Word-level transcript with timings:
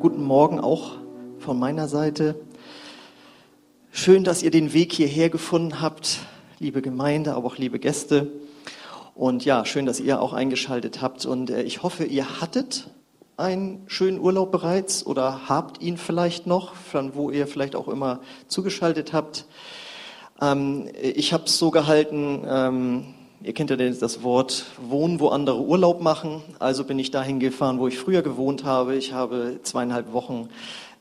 guten 0.00 0.22
Morgen 0.22 0.60
auch 0.60 0.92
von 1.38 1.58
meiner 1.58 1.88
Seite. 1.88 2.34
Schön, 3.90 4.24
dass 4.24 4.42
ihr 4.42 4.50
den 4.50 4.74
Weg 4.74 4.92
hierher 4.92 5.30
gefunden 5.30 5.80
habt, 5.80 6.18
liebe 6.58 6.82
Gemeinde, 6.82 7.34
aber 7.34 7.46
auch 7.46 7.56
liebe 7.56 7.78
Gäste. 7.78 8.30
Und 9.14 9.44
ja, 9.46 9.64
schön, 9.64 9.86
dass 9.86 9.98
ihr 9.98 10.20
auch 10.20 10.34
eingeschaltet 10.34 11.00
habt. 11.00 11.24
Und 11.24 11.48
äh, 11.50 11.62
ich 11.62 11.82
hoffe, 11.82 12.04
ihr 12.04 12.40
hattet 12.40 12.90
einen 13.38 13.84
schönen 13.86 14.20
Urlaub 14.20 14.52
bereits 14.52 15.04
oder 15.06 15.48
habt 15.48 15.80
ihn 15.80 15.96
vielleicht 15.96 16.46
noch, 16.46 16.74
von 16.74 17.14
wo 17.14 17.30
ihr 17.30 17.46
vielleicht 17.46 17.74
auch 17.74 17.88
immer 17.88 18.20
zugeschaltet 18.48 19.14
habt. 19.14 19.46
Ähm, 20.42 20.88
ich 21.02 21.32
habe 21.32 21.44
es 21.44 21.58
so 21.58 21.70
gehalten, 21.70 22.44
ähm, 22.46 23.14
Ihr 23.46 23.54
kennt 23.54 23.70
ja 23.70 23.76
das 23.76 24.24
Wort 24.24 24.66
wohnen, 24.76 25.20
wo 25.20 25.28
andere 25.28 25.60
Urlaub 25.60 26.00
machen. 26.00 26.42
Also 26.58 26.82
bin 26.82 26.98
ich 26.98 27.12
dahin 27.12 27.38
gefahren, 27.38 27.78
wo 27.78 27.86
ich 27.86 27.96
früher 27.96 28.22
gewohnt 28.22 28.64
habe. 28.64 28.96
Ich 28.96 29.12
habe 29.12 29.60
zweieinhalb 29.62 30.12
Wochen 30.12 30.48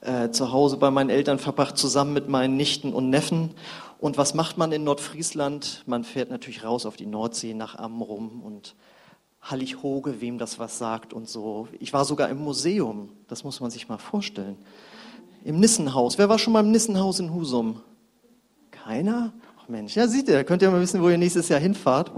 äh, 0.01 0.29
zu 0.29 0.51
Hause 0.51 0.77
bei 0.77 0.91
meinen 0.91 1.09
Eltern 1.09 1.39
verbracht, 1.39 1.75
zusammen 1.75 2.13
mit 2.13 2.29
meinen 2.29 2.55
Nichten 2.55 2.93
und 2.93 3.09
Neffen. 3.09 3.49
Und 3.97 4.19
was 4.19 4.35
macht 4.35 4.59
man 4.59 4.71
in 4.71 4.83
Nordfriesland? 4.83 5.81
Man 5.87 6.03
fährt 6.03 6.29
natürlich 6.29 6.63
raus 6.63 6.85
auf 6.85 6.97
die 6.97 7.07
Nordsee 7.07 7.55
nach 7.55 7.79
Amrum 7.79 8.43
und 8.43 8.75
Hallig-Hoge, 9.41 10.21
wem 10.21 10.37
das 10.37 10.59
was 10.59 10.77
sagt 10.77 11.13
und 11.13 11.27
so. 11.27 11.67
Ich 11.79 11.93
war 11.93 12.05
sogar 12.05 12.29
im 12.29 12.37
Museum, 12.37 13.09
das 13.27 13.43
muss 13.43 13.59
man 13.59 13.71
sich 13.71 13.89
mal 13.89 13.97
vorstellen. 13.97 14.57
Im 15.43 15.59
Nissenhaus. 15.59 16.19
Wer 16.19 16.29
war 16.29 16.37
schon 16.37 16.53
mal 16.53 16.59
im 16.59 16.69
Nissenhaus 16.69 17.19
in 17.19 17.33
Husum? 17.33 17.81
Keiner? 18.69 19.33
Ach 19.59 19.67
Mensch, 19.67 19.95
ja, 19.95 20.07
seht 20.07 20.27
ihr, 20.27 20.43
könnt 20.43 20.61
ihr 20.61 20.69
mal 20.69 20.79
wissen, 20.79 21.01
wo 21.01 21.09
ihr 21.09 21.17
nächstes 21.17 21.49
Jahr 21.49 21.59
hinfahrt. 21.59 22.11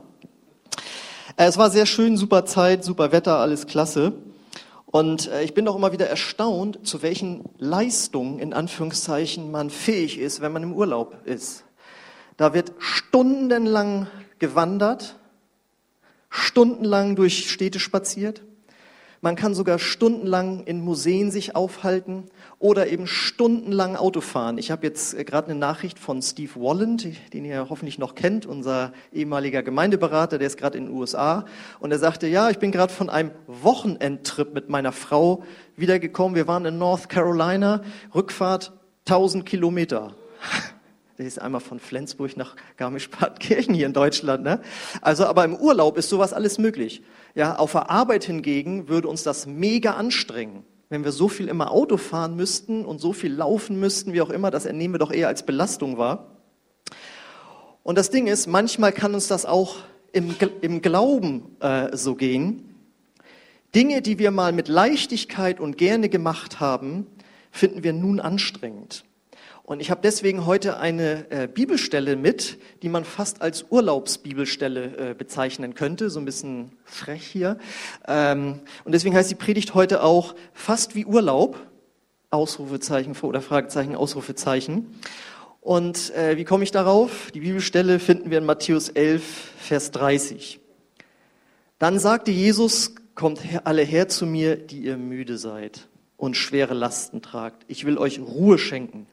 Äh, 1.38 1.46
es 1.46 1.58
war 1.58 1.70
sehr 1.70 1.86
schön, 1.86 2.18
super 2.18 2.46
Zeit, 2.46 2.84
super 2.84 3.12
Wetter, 3.12 3.38
alles 3.38 3.68
klasse. 3.68 4.14
Und 4.88 5.27
äh, 5.30 5.43
ich 5.43 5.54
bin 5.54 5.68
auch 5.68 5.76
immer 5.76 5.91
wieder 5.91 6.07
erstaunt, 6.07 6.85
zu 6.85 7.02
welchen 7.04 7.46
Leistungen 7.60 8.40
in 8.40 8.54
Anführungszeichen 8.54 9.52
man 9.52 9.70
fähig 9.70 10.18
ist, 10.18 10.41
wenn 10.41 10.52
man 10.52 10.63
im 10.63 10.74
Urlaub 10.74 11.15
ist. 11.26 11.63
Da 12.38 12.54
wird 12.54 12.74
stundenlang 12.80 14.08
gewandert, 14.40 15.15
stundenlang 16.30 17.15
durch 17.15 17.49
Städte 17.49 17.80
spaziert, 17.80 18.41
man 19.21 19.35
kann 19.35 19.55
sogar 19.55 19.79
stundenlang 19.79 20.63
in 20.65 20.82
Museen 20.82 21.32
sich 21.32 21.55
aufhalten 21.55 22.26
oder 22.60 22.87
eben 22.87 23.07
stundenlang 23.07 23.96
Auto 23.96 24.21
fahren. 24.21 24.57
Ich 24.57 24.71
habe 24.71 24.85
jetzt 24.85 25.13
äh, 25.13 25.24
gerade 25.24 25.49
eine 25.49 25.59
Nachricht 25.59 25.99
von 25.99 26.21
Steve 26.21 26.51
Walland, 26.55 27.07
den 27.34 27.46
ihr 27.46 27.68
hoffentlich 27.70 27.98
noch 27.99 28.15
kennt, 28.15 28.46
unser 28.46 28.93
ehemaliger 29.12 29.63
Gemeindeberater, 29.63 30.37
der 30.37 30.48
ist 30.48 30.57
gerade 30.57 30.77
in 30.77 30.85
den 30.85 30.93
USA. 30.93 31.46
Und 31.79 31.91
er 31.91 31.99
sagte, 31.99 32.27
ja, 32.27 32.49
ich 32.49 32.59
bin 32.59 32.71
gerade 32.71 32.93
von 32.93 33.09
einem 33.09 33.32
Wochenendtrip 33.48 34.54
mit 34.54 34.70
meiner 34.70 34.91
Frau 34.91 35.43
wiedergekommen. 35.76 36.35
Wir 36.35 36.48
waren 36.48 36.65
in 36.65 36.77
North 36.77 37.09
Carolina, 37.09 37.81
Rückfahrt 38.13 38.74
1000 39.05 39.46
Kilometer. 39.46 40.15
Der 41.18 41.26
ist 41.26 41.41
einmal 41.41 41.62
von 41.62 41.79
Flensburg 41.79 42.37
nach 42.37 42.55
Garmisch-Partenkirchen 42.77 43.74
hier 43.74 43.87
in 43.87 43.93
Deutschland. 43.93 44.43
Ne? 44.43 44.62
Also, 45.02 45.26
aber 45.26 45.46
im 45.46 45.55
Urlaub 45.55 45.98
ist 45.98 46.09
sowas 46.09 46.31
alles 46.31 46.59
möglich. 46.59 47.02
Ja, 47.36 47.56
auf 47.56 47.74
der 47.74 47.90
Arbeit 47.90 48.24
hingegen 48.24 48.88
würde 48.88 49.08
uns 49.08 49.24
das 49.24 49.46
mega 49.46 49.92
anstrengen. 49.92 50.64
Wenn 50.90 51.04
wir 51.04 51.12
so 51.12 51.28
viel 51.28 51.50
immer 51.50 51.72
Auto 51.72 51.98
fahren 51.98 52.36
müssten 52.36 52.86
und 52.86 53.00
so 53.00 53.14
viel 53.14 53.34
laufen 53.34 53.80
müssten, 53.80 54.14
wie 54.14 54.22
auch 54.22 54.30
immer, 54.30 54.52
das 54.52 54.66
ernehmen 54.66 54.94
wir 54.94 55.00
doch 55.00 55.12
eher 55.12 55.28
als 55.28 55.46
Belastung 55.46 55.98
wahr. 55.98 56.38
Und 57.84 57.98
das 57.98 58.10
Ding 58.10 58.28
ist, 58.28 58.48
manchmal 58.48 58.92
kann 58.92 59.14
uns 59.14 59.28
das 59.28 59.46
auch 59.46 59.78
im, 60.12 60.36
im 60.62 60.82
Glauben 60.82 61.58
äh, 61.60 61.96
so 61.96 62.16
gehen. 62.16 62.76
Dinge, 63.76 64.02
die 64.02 64.18
wir 64.18 64.31
mal 64.31 64.53
mit 64.53 64.68
Leichtigkeit 64.68 65.59
und 65.59 65.78
gerne 65.78 66.09
gemacht 66.09 66.59
haben, 66.59 67.06
finden 67.52 67.84
wir 67.84 67.94
nun 67.94 68.20
anstrengend. 68.20 69.04
Und 69.68 69.82
ich 69.82 69.92
habe 69.92 70.00
deswegen 70.02 70.46
heute 70.46 70.78
eine 70.78 71.30
äh, 71.30 71.46
Bibelstelle 71.46 72.16
mit, 72.16 72.58
die 72.84 72.88
man 72.88 73.04
fast 73.04 73.42
als 73.42 73.66
Urlaubsbibelstelle 73.70 75.10
äh, 75.10 75.14
bezeichnen 75.14 75.76
könnte, 75.76 76.10
so 76.10 76.22
ein 76.22 76.26
bisschen 76.26 76.72
frech 76.86 77.28
hier. 77.28 77.58
Ähm, 78.08 78.62
und 78.86 78.94
deswegen 78.94 79.14
heißt 79.14 79.30
die 79.30 79.36
Predigt 79.36 79.74
heute 79.74 80.04
auch 80.04 80.36
fast 80.54 80.96
wie 80.96 81.06
Urlaub, 81.06 81.60
Ausrufezeichen 82.30 83.14
oder 83.24 83.42
Fragezeichen, 83.42 83.98
Ausrufezeichen. 83.98 84.98
Und 85.60 86.16
äh, 86.16 86.38
wie 86.38 86.46
komme 86.46 86.64
ich 86.64 86.72
darauf? 86.72 87.30
Die 87.32 87.42
Bibelstelle 87.42 88.00
finden 88.00 88.32
wir 88.32 88.38
in 88.38 88.46
Matthäus 88.46 88.88
11, 88.88 89.22
Vers 89.58 89.92
30. 89.92 90.62
Dann 91.78 92.00
sagte 92.00 92.32
Jesus, 92.32 92.96
kommt 93.16 93.42
alle 93.66 93.84
her 93.84 94.08
zu 94.08 94.28
mir, 94.28 94.56
die 94.56 94.80
ihr 94.80 94.96
müde 94.96 95.38
seid 95.38 95.90
und 96.16 96.38
schwere 96.38 96.74
Lasten 96.74 97.22
tragt. 97.22 97.66
Ich 97.68 97.84
will 97.84 97.98
euch 97.98 98.22
Ruhe 98.22 98.58
schenken. 98.58 99.08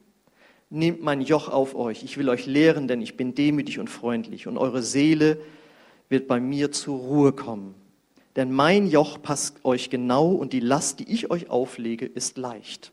Nehmt 0.74 1.04
mein 1.04 1.20
Joch 1.20 1.48
auf 1.48 1.76
euch. 1.76 2.02
Ich 2.02 2.18
will 2.18 2.28
euch 2.28 2.46
lehren, 2.46 2.88
denn 2.88 3.00
ich 3.00 3.16
bin 3.16 3.36
demütig 3.36 3.78
und 3.78 3.88
freundlich. 3.88 4.48
Und 4.48 4.58
eure 4.58 4.82
Seele 4.82 5.38
wird 6.08 6.26
bei 6.26 6.40
mir 6.40 6.72
zur 6.72 6.98
Ruhe 6.98 7.32
kommen. 7.32 7.76
Denn 8.34 8.50
mein 8.50 8.88
Joch 8.88 9.22
passt 9.22 9.64
euch 9.64 9.88
genau 9.88 10.32
und 10.32 10.52
die 10.52 10.58
Last, 10.58 10.98
die 10.98 11.12
ich 11.12 11.30
euch 11.30 11.48
auflege, 11.48 12.06
ist 12.06 12.38
leicht. 12.38 12.90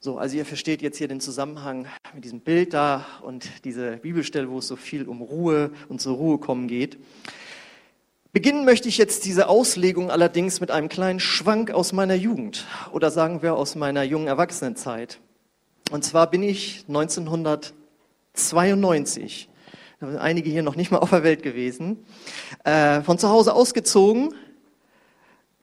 So, 0.00 0.16
also 0.16 0.38
ihr 0.38 0.46
versteht 0.46 0.80
jetzt 0.80 0.96
hier 0.96 1.08
den 1.08 1.20
Zusammenhang 1.20 1.88
mit 2.14 2.24
diesem 2.24 2.40
Bild 2.40 2.72
da 2.72 3.04
und 3.20 3.46
diese 3.66 3.98
Bibelstelle, 3.98 4.48
wo 4.48 4.60
es 4.60 4.66
so 4.66 4.76
viel 4.76 5.06
um 5.08 5.20
Ruhe 5.20 5.72
und 5.90 6.00
zur 6.00 6.16
Ruhe 6.16 6.38
kommen 6.38 6.68
geht. 6.68 6.96
Beginnen 8.32 8.64
möchte 8.64 8.88
ich 8.88 8.96
jetzt 8.96 9.26
diese 9.26 9.50
Auslegung 9.50 10.10
allerdings 10.10 10.62
mit 10.62 10.70
einem 10.70 10.88
kleinen 10.88 11.20
Schwank 11.20 11.70
aus 11.70 11.92
meiner 11.92 12.14
Jugend 12.14 12.66
oder 12.92 13.10
sagen 13.10 13.42
wir 13.42 13.56
aus 13.56 13.74
meiner 13.74 14.04
jungen 14.04 14.26
Erwachsenenzeit. 14.26 15.20
Und 15.90 16.04
zwar 16.04 16.30
bin 16.30 16.42
ich 16.42 16.84
1992, 16.88 19.48
da 20.00 20.08
sind 20.08 20.18
einige 20.18 20.50
hier 20.50 20.62
noch 20.62 20.76
nicht 20.76 20.90
mal 20.90 20.98
auf 20.98 21.10
der 21.10 21.22
Welt 21.22 21.42
gewesen, 21.42 22.04
äh, 22.64 23.02
von 23.02 23.18
zu 23.18 23.28
Hause 23.28 23.54
ausgezogen, 23.54 24.34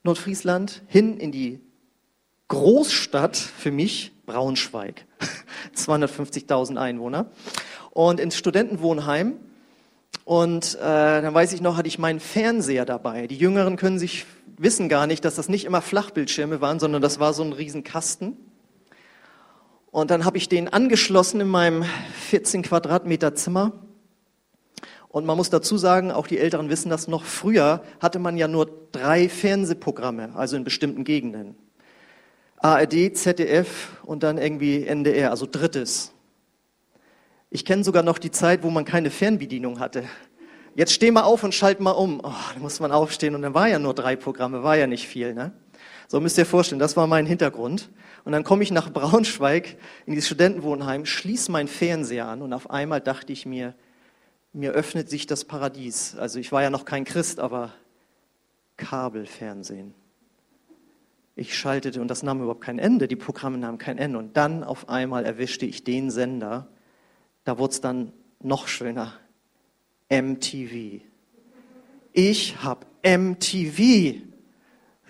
Nordfriesland, 0.04 0.84
hin 0.88 1.18
in 1.18 1.32
die 1.32 1.60
Großstadt 2.48 3.36
für 3.36 3.72
mich, 3.72 4.12
Braunschweig. 4.26 5.06
250.000 5.76 6.78
Einwohner. 6.78 7.28
Und 7.92 8.20
ins 8.20 8.38
Studentenwohnheim. 8.38 9.38
Und 10.26 10.76
äh, 10.76 11.22
dann 11.22 11.34
weiß 11.34 11.54
ich 11.54 11.62
noch, 11.62 11.78
hatte 11.78 11.88
ich 11.88 12.00
meinen 12.00 12.20
Fernseher 12.20 12.86
dabei. 12.86 13.28
Die 13.28 13.38
Jüngeren 13.38 13.76
können 13.76 14.00
sich 14.00 14.26
wissen 14.58 14.88
gar 14.88 15.08
nicht, 15.08 15.26
dass 15.26 15.36
das 15.36 15.50
nicht 15.50 15.66
immer 15.66 15.82
Flachbildschirme 15.82 16.62
waren, 16.62 16.80
sondern 16.80 17.02
das 17.02 17.20
war 17.20 17.34
so 17.34 17.44
ein 17.44 17.54
Riesenkasten. 17.54 18.38
Und 19.94 20.10
dann 20.10 20.26
habe 20.26 20.38
ich 20.40 20.50
den 20.50 20.70
angeschlossen 20.70 21.40
in 21.40 21.48
meinem 21.48 21.86
14 22.28 22.64
Quadratmeter 22.64 23.36
Zimmer. 23.36 23.74
Und 25.08 25.28
man 25.28 25.38
muss 25.38 25.52
dazu 25.52 25.78
sagen, 25.78 26.12
auch 26.12 26.26
die 26.26 26.40
Älteren 26.40 26.68
wissen 26.72 26.90
das 26.90 27.08
noch, 27.08 27.24
früher 27.24 27.84
hatte 28.00 28.18
man 28.18 28.36
ja 28.36 28.48
nur 28.48 28.88
drei 28.92 29.30
Fernsehprogramme, 29.30 30.36
also 30.36 30.56
in 30.56 30.64
bestimmten 30.64 31.04
Gegenden. 31.04 31.56
ARD, 32.58 33.16
ZDF 33.16 34.02
und 34.04 34.24
dann 34.24 34.40
irgendwie 34.40 34.84
NDR, 34.84 35.30
also 35.30 35.46
drittes. 35.46 36.12
Ich 37.52 37.64
kenne 37.64 37.84
sogar 37.84 38.02
noch 38.02 38.18
die 38.18 38.32
Zeit, 38.32 38.64
wo 38.64 38.72
man 38.72 38.86
keine 38.86 39.12
Fernbedienung 39.12 39.80
hatte. 39.80 40.06
Jetzt 40.74 40.94
steh 40.94 41.12
mal 41.12 41.22
auf 41.22 41.44
und 41.44 41.54
schalt 41.54 41.82
mal 41.82 41.92
um. 41.92 42.20
Oh, 42.24 42.34
da 42.56 42.60
muss 42.60 42.80
man 42.80 42.92
aufstehen 42.92 43.36
und 43.36 43.44
dann 43.44 43.54
war 43.54 43.68
ja 43.68 43.78
nur 43.78 43.94
drei 43.94 44.16
Programme, 44.16 44.64
war 44.64 44.76
ja 44.76 44.88
nicht 44.88 45.08
viel. 45.08 45.36
Ne? 45.36 45.52
So 46.08 46.20
müsst 46.20 46.38
ihr 46.38 46.46
vorstellen, 46.46 46.80
das 46.80 46.98
war 46.98 47.08
mein 47.08 47.26
Hintergrund. 47.26 47.90
Und 48.26 48.32
dann 48.32 48.44
komme 48.44 48.64
ich 48.64 48.72
nach 48.72 48.92
Braunschweig 48.92 49.78
in 50.06 50.14
dieses 50.14 50.28
Studentenwohnheim, 50.28 51.06
schließe 51.06 51.52
mein 51.52 51.68
Fernseher 51.68 52.28
an 52.28 52.42
und 52.42 52.54
auf 52.54 52.70
einmal 52.70 53.02
dachte 53.02 53.34
ich 53.34 53.46
mir, 53.46 53.76
mir 54.54 54.72
öffnet 54.72 55.10
sich 55.10 55.26
das 55.26 55.46
Paradies. 55.46 56.16
Also 56.16 56.40
ich 56.40 56.52
war 56.52 56.62
ja 56.62 56.70
noch 56.70 56.86
kein 56.86 57.04
Christ, 57.04 57.40
aber 57.40 57.74
Kabelfernsehen. 58.78 59.94
Ich 61.36 61.58
schaltete 61.58 62.00
und 62.00 62.08
das 62.08 62.22
nahm 62.22 62.42
überhaupt 62.42 62.62
kein 62.62 62.78
Ende, 62.78 63.08
die 63.08 63.16
Programme 63.16 63.58
nahmen 63.58 63.80
kein 63.80 63.98
Ende. 63.98 64.20
Und 64.20 64.38
dann 64.38 64.64
auf 64.64 64.90
einmal 64.90 65.26
erwischte 65.26 65.66
ich 65.66 65.84
den 65.84 66.12
Sender, 66.12 66.68
da 67.44 67.58
wurde 67.58 67.74
es 67.74 67.82
dann 67.82 68.14
noch 68.40 68.68
schöner, 68.68 69.14
MTV. 70.10 71.02
Ich 72.14 72.62
habe 72.62 72.86
MTV 73.04 74.22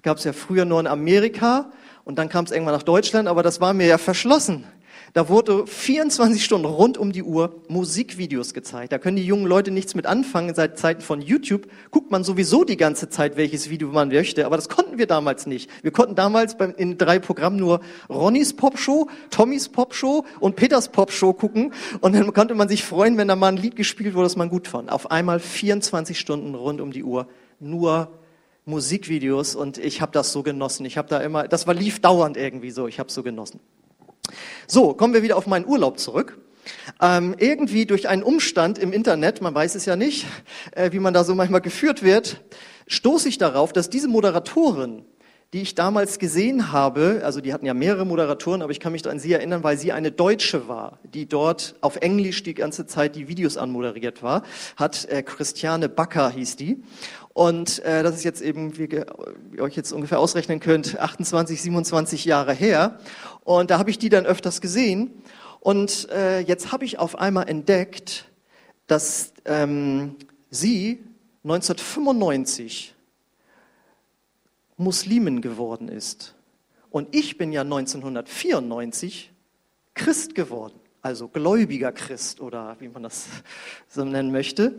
gab 0.03 0.17
es 0.17 0.25
ja 0.25 0.33
früher 0.33 0.65
nur 0.65 0.79
in 0.79 0.87
Amerika 0.87 1.71
und 2.03 2.19
dann 2.19 2.29
kam 2.29 2.45
es 2.45 2.51
irgendwann 2.51 2.75
nach 2.75 2.83
Deutschland, 2.83 3.27
aber 3.27 3.41
das 3.41 3.61
war 3.61 3.73
mir 3.73 3.87
ja 3.87 3.97
verschlossen. 3.97 4.65
Da 5.13 5.29
wurde 5.29 5.67
24 5.67 6.43
Stunden 6.43 6.65
rund 6.65 6.97
um 6.97 7.11
die 7.11 7.21
Uhr 7.21 7.61
Musikvideos 7.67 8.55
gezeigt. 8.55 8.91
Da 8.91 8.97
können 8.97 9.15
die 9.15 9.25
jungen 9.25 9.45
Leute 9.45 9.69
nichts 9.69 9.93
mit 9.93 10.07
anfangen. 10.07 10.55
Seit 10.55 10.79
Zeiten 10.79 11.01
von 11.01 11.21
YouTube 11.21 11.67
guckt 11.91 12.09
man 12.09 12.23
sowieso 12.23 12.63
die 12.63 12.77
ganze 12.77 13.09
Zeit, 13.09 13.37
welches 13.37 13.69
Video 13.69 13.89
man 13.89 14.07
möchte. 14.07 14.43
Aber 14.47 14.55
das 14.55 14.69
konnten 14.69 14.97
wir 14.97 15.05
damals 15.05 15.45
nicht. 15.45 15.69
Wir 15.83 15.91
konnten 15.91 16.15
damals 16.15 16.55
in 16.77 16.97
drei 16.97 17.19
Programmen 17.19 17.57
nur 17.57 17.81
Ronnys 18.09 18.55
Popshow, 18.55 19.07
Tommys 19.29 19.69
Popshow 19.69 20.25
und 20.39 20.55
Peters 20.55 20.89
Popshow 20.89 21.33
gucken. 21.33 21.73
Und 22.01 22.15
dann 22.15 22.33
konnte 22.33 22.55
man 22.55 22.67
sich 22.67 22.83
freuen, 22.83 23.15
wenn 23.17 23.27
da 23.27 23.35
mal 23.35 23.49
ein 23.49 23.57
Lied 23.57 23.75
gespielt 23.75 24.15
wurde, 24.15 24.25
das 24.25 24.35
man 24.35 24.49
gut 24.49 24.67
fand. 24.67 24.91
Auf 24.91 25.11
einmal 25.11 25.39
24 25.39 26.19
Stunden 26.19 26.55
rund 26.55 26.81
um 26.81 26.91
die 26.91 27.03
Uhr 27.03 27.27
nur 27.59 28.09
Musikvideos 28.65 29.55
und 29.55 29.77
ich 29.77 30.01
habe 30.01 30.11
das 30.11 30.31
so 30.31 30.43
genossen. 30.43 30.85
Ich 30.85 30.97
habe 30.97 31.09
da 31.09 31.19
immer, 31.19 31.47
das 31.47 31.67
war 31.67 31.73
lief 31.73 31.99
dauernd 31.99 32.37
irgendwie 32.37 32.71
so. 32.71 32.87
Ich 32.87 32.99
habe 32.99 33.11
so 33.11 33.23
genossen. 33.23 33.59
So, 34.67 34.93
kommen 34.93 35.13
wir 35.13 35.23
wieder 35.23 35.37
auf 35.37 35.47
meinen 35.47 35.65
Urlaub 35.65 35.99
zurück. 35.99 36.39
Ähm, 37.01 37.35
irgendwie 37.37 37.85
durch 37.85 38.07
einen 38.07 38.23
Umstand 38.23 38.77
im 38.77 38.93
Internet, 38.93 39.41
man 39.41 39.53
weiß 39.53 39.75
es 39.75 39.85
ja 39.85 39.97
nicht, 39.97 40.25
äh, 40.71 40.91
wie 40.93 40.99
man 40.99 41.13
da 41.13 41.25
so 41.25 41.35
manchmal 41.35 41.59
geführt 41.59 42.03
wird, 42.03 42.41
stoße 42.87 43.27
ich 43.27 43.37
darauf, 43.37 43.73
dass 43.73 43.89
diese 43.89 44.07
Moderatorin, 44.07 45.03
die 45.51 45.61
ich 45.61 45.75
damals 45.75 46.17
gesehen 46.17 46.71
habe, 46.71 47.21
also 47.23 47.39
die 47.39 47.53
hatten 47.53 47.65
ja 47.65 47.73
mehrere 47.73 48.05
Moderatoren, 48.05 48.61
aber 48.61 48.71
ich 48.71 48.79
kann 48.79 48.91
mich 48.91 49.07
an 49.07 49.19
sie 49.19 49.33
erinnern, 49.33 49.63
weil 49.63 49.77
sie 49.77 49.91
eine 49.91 50.11
Deutsche 50.11 50.67
war, 50.67 50.99
die 51.03 51.27
dort 51.27 51.75
auf 51.81 51.97
Englisch 51.97 52.41
die 52.43 52.55
ganze 52.55 52.87
Zeit 52.87 53.15
die 53.15 53.27
Videos 53.27 53.57
anmoderiert 53.57 54.23
war, 54.23 54.43
hat 54.77 55.05
äh, 55.05 55.21
Christiane 55.21 55.89
Backer 55.89 56.31
hieß 56.31 56.55
die. 56.55 56.81
Und 57.33 57.79
äh, 57.79 58.03
das 58.03 58.15
ist 58.15 58.23
jetzt 58.23 58.41
eben, 58.41 58.77
wie 58.77 58.85
ihr 58.85 59.05
euch 59.59 59.75
jetzt 59.75 59.91
ungefähr 59.91 60.19
ausrechnen 60.19 60.59
könnt, 60.59 60.99
28, 60.99 61.61
27 61.61 62.25
Jahre 62.25 62.53
her. 62.53 62.99
Und 63.43 63.71
da 63.71 63.79
habe 63.79 63.89
ich 63.89 63.97
die 63.97 64.09
dann 64.09 64.25
öfters 64.25 64.61
gesehen. 64.61 65.23
Und 65.59 66.09
äh, 66.11 66.41
jetzt 66.41 66.71
habe 66.71 66.85
ich 66.85 66.99
auf 66.99 67.17
einmal 67.17 67.49
entdeckt, 67.49 68.25
dass 68.85 69.33
ähm, 69.45 70.15
sie 70.49 71.03
1995 71.43 72.93
Muslimin 74.77 75.41
geworden 75.41 75.87
ist. 75.87 76.35
Und 76.89 77.15
ich 77.15 77.37
bin 77.37 77.51
ja 77.51 77.61
1994 77.61 79.31
Christ 79.95 80.35
geworden, 80.35 80.79
also 81.01 81.27
gläubiger 81.27 81.91
Christ 81.91 82.39
oder 82.41 82.75
wie 82.79 82.89
man 82.89 83.03
das 83.03 83.27
so 83.89 84.05
nennen 84.05 84.31
möchte. 84.31 84.75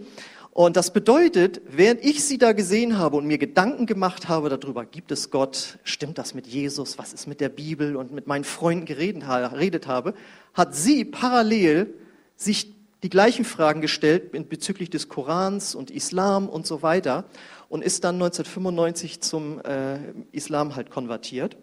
Und 0.55 0.77
das 0.77 0.93
bedeutet, 0.93 1.63
während 1.69 2.05
ich 2.05 2.23
sie 2.25 2.39
da 2.39 2.53
gesehen 2.53 2.97
habe 2.97 3.17
und 3.17 3.27
mir 3.27 3.39
Gedanken 3.39 3.87
gemacht 3.87 4.29
habe 4.29 4.49
darüber, 4.49 4.85
gibt 4.85 5.11
es 5.11 5.31
Gott, 5.31 5.81
stimmt 5.83 6.17
das 6.17 6.33
mit 6.33 6.47
Jesus, 6.47 6.97
was 6.97 7.13
ist 7.13 7.27
mit 7.27 7.41
der 7.41 7.49
Bibel? 7.49 7.97
Und 7.97 8.13
mit 8.13 8.29
meinen 8.29 8.45
Freunden 8.45 8.87
geredet 8.87 9.89
habe, 9.89 10.15
hat 10.55 10.77
sie 10.77 11.05
parallel 11.05 11.93
sich 12.37 12.73
die 13.03 13.11
gleichen 13.11 13.45
Fragen 13.45 13.81
gestellt 13.81 14.31
bezüglich 14.49 14.91
des 14.91 15.09
Korans 15.09 15.75
und 15.75 15.91
Islam 15.91 16.49
und 16.49 16.69
so 16.69 16.83
weiter 16.83 17.25
und 17.69 17.83
ist 17.83 18.05
dann 18.05 18.15
1995 18.15 19.21
zum 19.23 19.61
äh, 19.61 19.99
Islam 20.31 20.77
halt 20.77 20.89
konvertiert. 20.89 21.57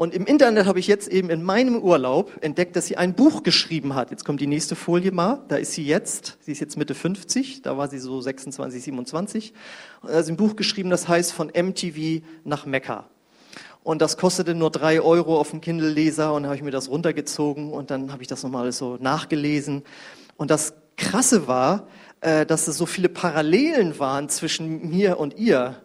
Und 0.00 0.14
im 0.14 0.24
Internet 0.24 0.64
habe 0.64 0.78
ich 0.78 0.86
jetzt 0.86 1.08
eben 1.08 1.28
in 1.28 1.42
meinem 1.42 1.76
Urlaub 1.76 2.32
entdeckt, 2.40 2.74
dass 2.74 2.86
sie 2.86 2.96
ein 2.96 3.12
Buch 3.12 3.42
geschrieben 3.42 3.94
hat. 3.94 4.10
Jetzt 4.10 4.24
kommt 4.24 4.40
die 4.40 4.46
nächste 4.46 4.74
Folie 4.74 5.12
mal. 5.12 5.44
Da 5.48 5.56
ist 5.56 5.72
sie 5.72 5.84
jetzt. 5.84 6.38
Sie 6.40 6.52
ist 6.52 6.60
jetzt 6.60 6.78
Mitte 6.78 6.94
50. 6.94 7.60
Da 7.60 7.76
war 7.76 7.86
sie 7.86 7.98
so 7.98 8.18
26, 8.18 8.82
27. 8.82 9.52
Und 10.00 10.10
da 10.10 10.22
sie 10.22 10.32
ein 10.32 10.38
Buch 10.38 10.56
geschrieben, 10.56 10.88
das 10.88 11.06
heißt 11.06 11.34
von 11.34 11.48
MTV 11.48 12.24
nach 12.44 12.64
Mekka. 12.64 13.10
Und 13.82 14.00
das 14.00 14.16
kostete 14.16 14.54
nur 14.54 14.70
drei 14.70 15.02
Euro 15.02 15.38
auf 15.38 15.50
dem 15.50 15.60
Kindle-Leser. 15.60 16.32
Und 16.32 16.46
habe 16.46 16.56
ich 16.56 16.62
mir 16.62 16.70
das 16.70 16.88
runtergezogen 16.88 17.70
und 17.70 17.90
dann 17.90 18.10
habe 18.10 18.22
ich 18.22 18.28
das 18.28 18.42
nochmal 18.42 18.72
so 18.72 18.96
nachgelesen. 18.98 19.82
Und 20.38 20.50
das 20.50 20.72
Krasse 20.96 21.46
war, 21.46 21.86
äh, 22.22 22.46
dass 22.46 22.68
es 22.68 22.78
so 22.78 22.86
viele 22.86 23.10
Parallelen 23.10 23.98
waren 23.98 24.30
zwischen 24.30 24.88
mir 24.88 25.20
und 25.20 25.36
ihr. 25.36 25.76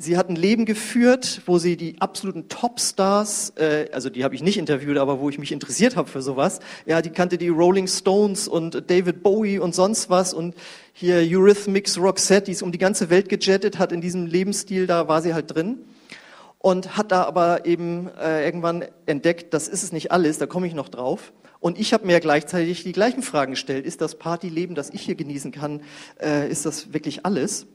Sie 0.00 0.16
hat 0.16 0.28
ein 0.28 0.36
Leben 0.36 0.64
geführt, 0.64 1.42
wo 1.46 1.58
sie 1.58 1.76
die 1.76 2.00
absoluten 2.00 2.48
Topstars, 2.48 3.52
äh, 3.56 3.86
also 3.92 4.10
die 4.10 4.22
habe 4.22 4.32
ich 4.36 4.44
nicht 4.44 4.56
interviewt, 4.56 4.96
aber 4.96 5.18
wo 5.18 5.28
ich 5.28 5.40
mich 5.40 5.50
interessiert 5.50 5.96
habe 5.96 6.08
für 6.08 6.22
sowas. 6.22 6.60
Ja, 6.86 7.02
die 7.02 7.10
kannte 7.10 7.36
die 7.36 7.48
Rolling 7.48 7.88
Stones 7.88 8.46
und 8.46 8.88
David 8.88 9.24
Bowie 9.24 9.58
und 9.58 9.74
sonst 9.74 10.08
was 10.08 10.32
und 10.32 10.54
hier 10.92 11.16
Eurythmics, 11.16 11.98
Roxette, 11.98 12.44
die 12.44 12.52
ist 12.52 12.62
um 12.62 12.70
die 12.70 12.78
ganze 12.78 13.10
Welt 13.10 13.28
gejettet, 13.28 13.80
hat 13.80 13.90
in 13.90 14.00
diesem 14.00 14.26
Lebensstil, 14.26 14.86
da 14.86 15.08
war 15.08 15.20
sie 15.20 15.34
halt 15.34 15.52
drin 15.52 15.78
und 16.58 16.96
hat 16.96 17.10
da 17.10 17.24
aber 17.24 17.66
eben 17.66 18.08
äh, 18.20 18.44
irgendwann 18.44 18.84
entdeckt, 19.06 19.52
das 19.52 19.66
ist 19.66 19.82
es 19.82 19.90
nicht 19.90 20.12
alles, 20.12 20.38
da 20.38 20.46
komme 20.46 20.68
ich 20.68 20.74
noch 20.74 20.90
drauf. 20.90 21.32
Und 21.58 21.76
ich 21.76 21.92
habe 21.92 22.06
mir 22.06 22.20
gleichzeitig 22.20 22.84
die 22.84 22.92
gleichen 22.92 23.24
Fragen 23.24 23.50
gestellt. 23.50 23.84
Ist 23.84 24.00
das 24.00 24.14
Partyleben, 24.16 24.76
das 24.76 24.90
ich 24.90 25.02
hier 25.02 25.16
genießen 25.16 25.50
kann, 25.50 25.80
äh, 26.22 26.48
ist 26.48 26.66
das 26.66 26.92
wirklich 26.92 27.26
alles? 27.26 27.66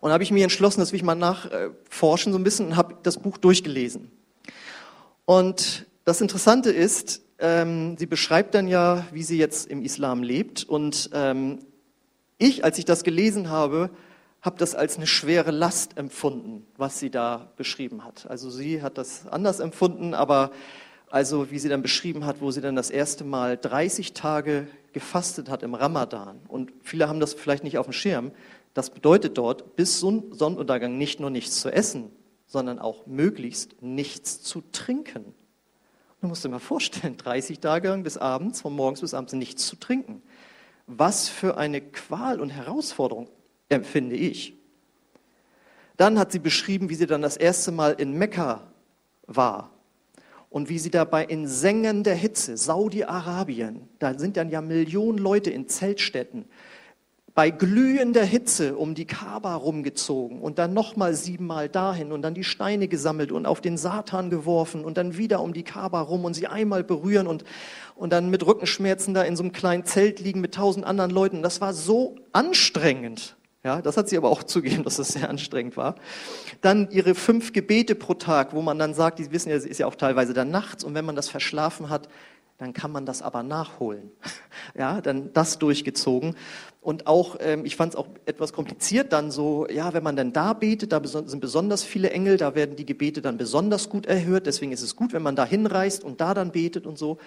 Und 0.00 0.12
habe 0.12 0.22
ich 0.22 0.30
mir 0.30 0.44
entschlossen, 0.44 0.80
dass 0.80 0.92
will 0.92 0.98
ich 0.98 1.04
mal 1.04 1.14
nachforschen 1.14 2.32
so 2.32 2.38
ein 2.38 2.44
bisschen 2.44 2.66
und 2.66 2.76
habe 2.76 2.96
das 3.02 3.18
Buch 3.18 3.38
durchgelesen. 3.38 4.10
Und 5.24 5.86
das 6.04 6.20
Interessante 6.20 6.70
ist, 6.70 7.22
ähm, 7.38 7.96
sie 7.98 8.06
beschreibt 8.06 8.54
dann 8.54 8.68
ja, 8.68 9.06
wie 9.12 9.22
sie 9.22 9.38
jetzt 9.38 9.68
im 9.68 9.82
Islam 9.82 10.22
lebt. 10.22 10.64
Und 10.64 11.10
ähm, 11.12 11.58
ich, 12.38 12.64
als 12.64 12.78
ich 12.78 12.84
das 12.84 13.04
gelesen 13.04 13.50
habe, 13.50 13.90
habe 14.40 14.56
das 14.58 14.74
als 14.74 14.96
eine 14.96 15.06
schwere 15.06 15.50
Last 15.50 15.98
empfunden, 15.98 16.66
was 16.76 16.98
sie 16.98 17.10
da 17.10 17.52
beschrieben 17.56 18.04
hat. 18.04 18.26
Also 18.28 18.50
sie 18.50 18.82
hat 18.82 18.96
das 18.96 19.26
anders 19.26 19.60
empfunden, 19.60 20.14
aber 20.14 20.52
also 21.10 21.50
wie 21.50 21.58
sie 21.58 21.68
dann 21.68 21.82
beschrieben 21.82 22.24
hat, 22.24 22.40
wo 22.40 22.50
sie 22.50 22.60
dann 22.60 22.76
das 22.76 22.90
erste 22.90 23.24
Mal 23.24 23.56
30 23.56 24.12
Tage 24.12 24.68
gefastet 24.92 25.48
hat 25.48 25.62
im 25.62 25.74
Ramadan. 25.74 26.40
Und 26.48 26.72
viele 26.82 27.08
haben 27.08 27.20
das 27.20 27.34
vielleicht 27.34 27.64
nicht 27.64 27.78
auf 27.78 27.86
dem 27.86 27.92
Schirm. 27.92 28.30
Das 28.78 28.90
bedeutet 28.90 29.36
dort, 29.36 29.74
bis 29.74 29.98
Sonnenuntergang 29.98 30.96
nicht 30.96 31.18
nur 31.18 31.30
nichts 31.30 31.60
zu 31.60 31.68
essen, 31.68 32.12
sondern 32.46 32.78
auch 32.78 33.08
möglichst 33.08 33.82
nichts 33.82 34.40
zu 34.40 34.62
trinken. 34.70 35.34
Du 36.20 36.28
musst 36.28 36.44
dir 36.44 36.48
mal 36.48 36.60
vorstellen, 36.60 37.16
30 37.16 37.58
Tage 37.58 37.88
lang 37.88 38.04
bis 38.04 38.16
abends, 38.16 38.60
von 38.60 38.72
morgens 38.72 39.00
bis 39.00 39.14
abends 39.14 39.32
nichts 39.32 39.66
zu 39.66 39.74
trinken. 39.74 40.22
Was 40.86 41.28
für 41.28 41.56
eine 41.56 41.80
Qual 41.80 42.40
und 42.40 42.50
Herausforderung 42.50 43.28
empfinde 43.68 44.14
ich. 44.14 44.54
Dann 45.96 46.16
hat 46.16 46.30
sie 46.30 46.38
beschrieben, 46.38 46.88
wie 46.88 46.94
sie 46.94 47.08
dann 47.08 47.22
das 47.22 47.36
erste 47.36 47.72
Mal 47.72 47.94
in 47.94 48.12
Mekka 48.12 48.62
war 49.26 49.72
und 50.50 50.68
wie 50.68 50.78
sie 50.78 50.90
dabei 50.92 51.24
in 51.24 51.48
sengender 51.48 52.14
Hitze, 52.14 52.56
Saudi-Arabien, 52.56 53.88
da 53.98 54.16
sind 54.16 54.36
dann 54.36 54.50
ja 54.50 54.60
Millionen 54.60 55.18
Leute 55.18 55.50
in 55.50 55.66
Zeltstätten, 55.66 56.44
bei 57.38 57.50
glühender 57.50 58.24
Hitze 58.24 58.74
um 58.74 58.96
die 58.96 59.04
Kaaba 59.04 59.54
rumgezogen 59.54 60.40
und 60.40 60.58
dann 60.58 60.74
nochmal 60.74 61.14
siebenmal 61.14 61.68
dahin 61.68 62.10
und 62.10 62.22
dann 62.22 62.34
die 62.34 62.42
Steine 62.42 62.88
gesammelt 62.88 63.30
und 63.30 63.46
auf 63.46 63.60
den 63.60 63.78
Satan 63.78 64.28
geworfen 64.28 64.84
und 64.84 64.96
dann 64.96 65.16
wieder 65.16 65.40
um 65.40 65.52
die 65.52 65.62
Kaaba 65.62 66.00
rum 66.00 66.24
und 66.24 66.34
sie 66.34 66.48
einmal 66.48 66.82
berühren 66.82 67.28
und, 67.28 67.44
und 67.94 68.12
dann 68.12 68.28
mit 68.28 68.44
Rückenschmerzen 68.44 69.14
da 69.14 69.22
in 69.22 69.36
so 69.36 69.44
einem 69.44 69.52
kleinen 69.52 69.84
Zelt 69.84 70.18
liegen 70.18 70.40
mit 70.40 70.54
tausend 70.54 70.84
anderen 70.84 71.12
Leuten. 71.12 71.44
Das 71.44 71.60
war 71.60 71.74
so 71.74 72.16
anstrengend. 72.32 73.36
Ja, 73.62 73.82
das 73.82 73.96
hat 73.96 74.08
sie 74.08 74.16
aber 74.16 74.30
auch 74.30 74.42
zugegeben, 74.42 74.82
dass 74.82 74.96
das 74.96 75.08
sehr 75.10 75.30
anstrengend 75.30 75.76
war. 75.76 75.94
Dann 76.60 76.90
ihre 76.90 77.14
fünf 77.14 77.52
Gebete 77.52 77.94
pro 77.94 78.14
Tag, 78.14 78.52
wo 78.52 78.62
man 78.62 78.80
dann 78.80 78.94
sagt, 78.94 79.20
die 79.20 79.30
wissen 79.30 79.50
ja, 79.50 79.60
sie 79.60 79.68
ist 79.68 79.78
ja 79.78 79.86
auch 79.86 79.94
teilweise 79.94 80.34
dann 80.34 80.50
nachts 80.50 80.82
und 80.82 80.94
wenn 80.94 81.04
man 81.04 81.14
das 81.14 81.28
verschlafen 81.28 81.88
hat, 81.88 82.08
dann 82.58 82.72
kann 82.72 82.90
man 82.90 83.06
das 83.06 83.22
aber 83.22 83.42
nachholen. 83.42 84.10
Ja, 84.76 85.00
dann 85.00 85.32
das 85.32 85.58
durchgezogen. 85.58 86.36
Und 86.82 87.06
auch, 87.06 87.36
ähm, 87.40 87.64
ich 87.64 87.74
fand 87.74 87.94
es 87.94 87.96
auch 87.98 88.06
etwas 88.26 88.52
kompliziert 88.52 89.12
dann 89.12 89.30
so, 89.30 89.66
ja, 89.68 89.92
wenn 89.94 90.02
man 90.02 90.14
dann 90.14 90.32
da 90.32 90.52
betet, 90.52 90.92
da 90.92 91.00
sind 91.04 91.40
besonders 91.40 91.84
viele 91.84 92.10
Engel, 92.10 92.36
da 92.36 92.54
werden 92.54 92.76
die 92.76 92.84
Gebete 92.84 93.22
dann 93.22 93.38
besonders 93.38 93.88
gut 93.88 94.06
erhört. 94.06 94.46
Deswegen 94.46 94.70
ist 94.70 94.82
es 94.82 94.94
gut, 94.94 95.12
wenn 95.12 95.22
man 95.22 95.36
da 95.36 95.46
hinreist 95.46 96.04
und 96.04 96.20
da 96.20 96.34
dann 96.34 96.52
betet 96.52 96.86
und 96.86 96.98
so. 96.98 97.18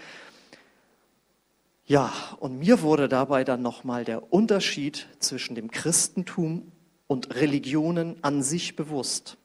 Ja, 1.86 2.14
und 2.40 2.60
mir 2.60 2.84
wurde 2.84 3.10
dabei 3.10 3.44
dann 3.44 3.62
nochmal 3.62 4.06
der 4.06 4.32
Unterschied 4.32 5.08
zwischen 5.20 5.56
dem 5.56 5.72
Christentum 5.72 6.72
und 7.08 7.36
Religionen 7.36 8.16
an 8.22 8.44
sich 8.44 8.76
bewusst. 8.76 9.38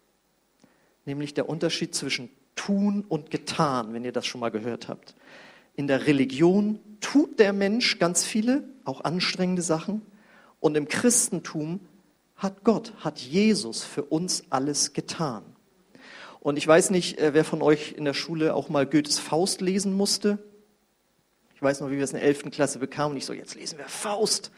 Nämlich 1.06 1.34
der 1.34 1.48
Unterschied 1.48 1.94
zwischen 1.94 2.30
tun 2.54 3.04
und 3.08 3.30
getan, 3.30 3.92
wenn 3.94 4.04
ihr 4.04 4.12
das 4.12 4.26
schon 4.26 4.40
mal 4.40 4.50
gehört 4.50 4.88
habt. 4.88 5.14
In 5.76 5.86
der 5.86 6.06
Religion 6.06 6.80
tut 7.00 7.38
der 7.38 7.52
Mensch 7.52 7.98
ganz 7.98 8.24
viele, 8.24 8.64
auch 8.84 9.02
anstrengende 9.02 9.62
Sachen. 9.62 10.02
Und 10.58 10.76
im 10.76 10.88
Christentum 10.88 11.80
hat 12.34 12.64
Gott, 12.64 12.92
hat 12.98 13.18
Jesus 13.18 13.84
für 13.84 14.02
uns 14.02 14.44
alles 14.50 14.94
getan. 14.94 15.42
Und 16.40 16.56
ich 16.58 16.66
weiß 16.66 16.90
nicht, 16.90 17.18
äh, 17.18 17.34
wer 17.34 17.44
von 17.44 17.60
euch 17.60 17.92
in 17.92 18.04
der 18.04 18.14
Schule 18.14 18.54
auch 18.54 18.68
mal 18.68 18.86
Goethes 18.86 19.18
Faust 19.18 19.60
lesen 19.60 19.92
musste. 19.94 20.38
Ich 21.54 21.62
weiß 21.62 21.80
noch, 21.80 21.90
wie 21.90 21.96
wir 21.96 22.04
es 22.04 22.12
in 22.12 22.18
der 22.18 22.26
11. 22.26 22.50
Klasse 22.50 22.78
bekamen 22.78 23.12
und 23.12 23.16
ich 23.16 23.26
so, 23.26 23.32
jetzt 23.32 23.54
lesen 23.54 23.78
wir 23.78 23.86
Faust. 23.86 24.50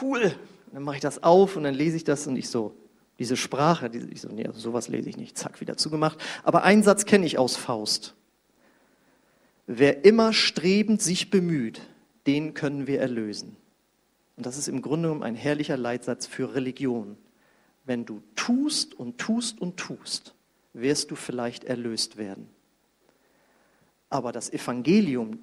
Cool. 0.00 0.22
Und 0.66 0.74
dann 0.74 0.82
mache 0.82 0.96
ich 0.96 1.02
das 1.02 1.22
auf 1.22 1.56
und 1.56 1.64
dann 1.64 1.74
lese 1.74 1.96
ich 1.96 2.04
das 2.04 2.26
und 2.26 2.36
ich 2.36 2.48
so, 2.48 2.74
diese 3.18 3.36
Sprache, 3.36 3.90
diese, 3.90 4.08
ich 4.08 4.20
so, 4.20 4.28
nee, 4.28 4.46
also 4.46 4.60
sowas 4.60 4.88
lese 4.88 5.08
ich 5.08 5.16
nicht. 5.16 5.36
Zack, 5.36 5.60
wieder 5.60 5.76
zugemacht. 5.76 6.18
Aber 6.44 6.62
einen 6.62 6.82
Satz 6.82 7.04
kenne 7.04 7.26
ich 7.26 7.38
aus 7.38 7.56
Faust. 7.56 8.14
Wer 9.70 10.06
immer 10.06 10.32
strebend 10.32 11.02
sich 11.02 11.28
bemüht, 11.28 11.82
den 12.26 12.54
können 12.54 12.86
wir 12.86 13.00
erlösen. 13.00 13.54
Und 14.38 14.46
das 14.46 14.56
ist 14.56 14.66
im 14.66 14.80
Grunde 14.80 15.08
genommen 15.08 15.22
ein 15.22 15.34
herrlicher 15.34 15.76
Leitsatz 15.76 16.26
für 16.26 16.54
Religion. 16.54 17.18
Wenn 17.84 18.06
du 18.06 18.22
tust 18.34 18.94
und 18.94 19.18
tust 19.18 19.60
und 19.60 19.76
tust, 19.76 20.34
wirst 20.72 21.10
du 21.10 21.16
vielleicht 21.16 21.64
erlöst 21.64 22.16
werden. 22.16 22.48
Aber 24.08 24.32
das 24.32 24.50
Evangelium, 24.50 25.38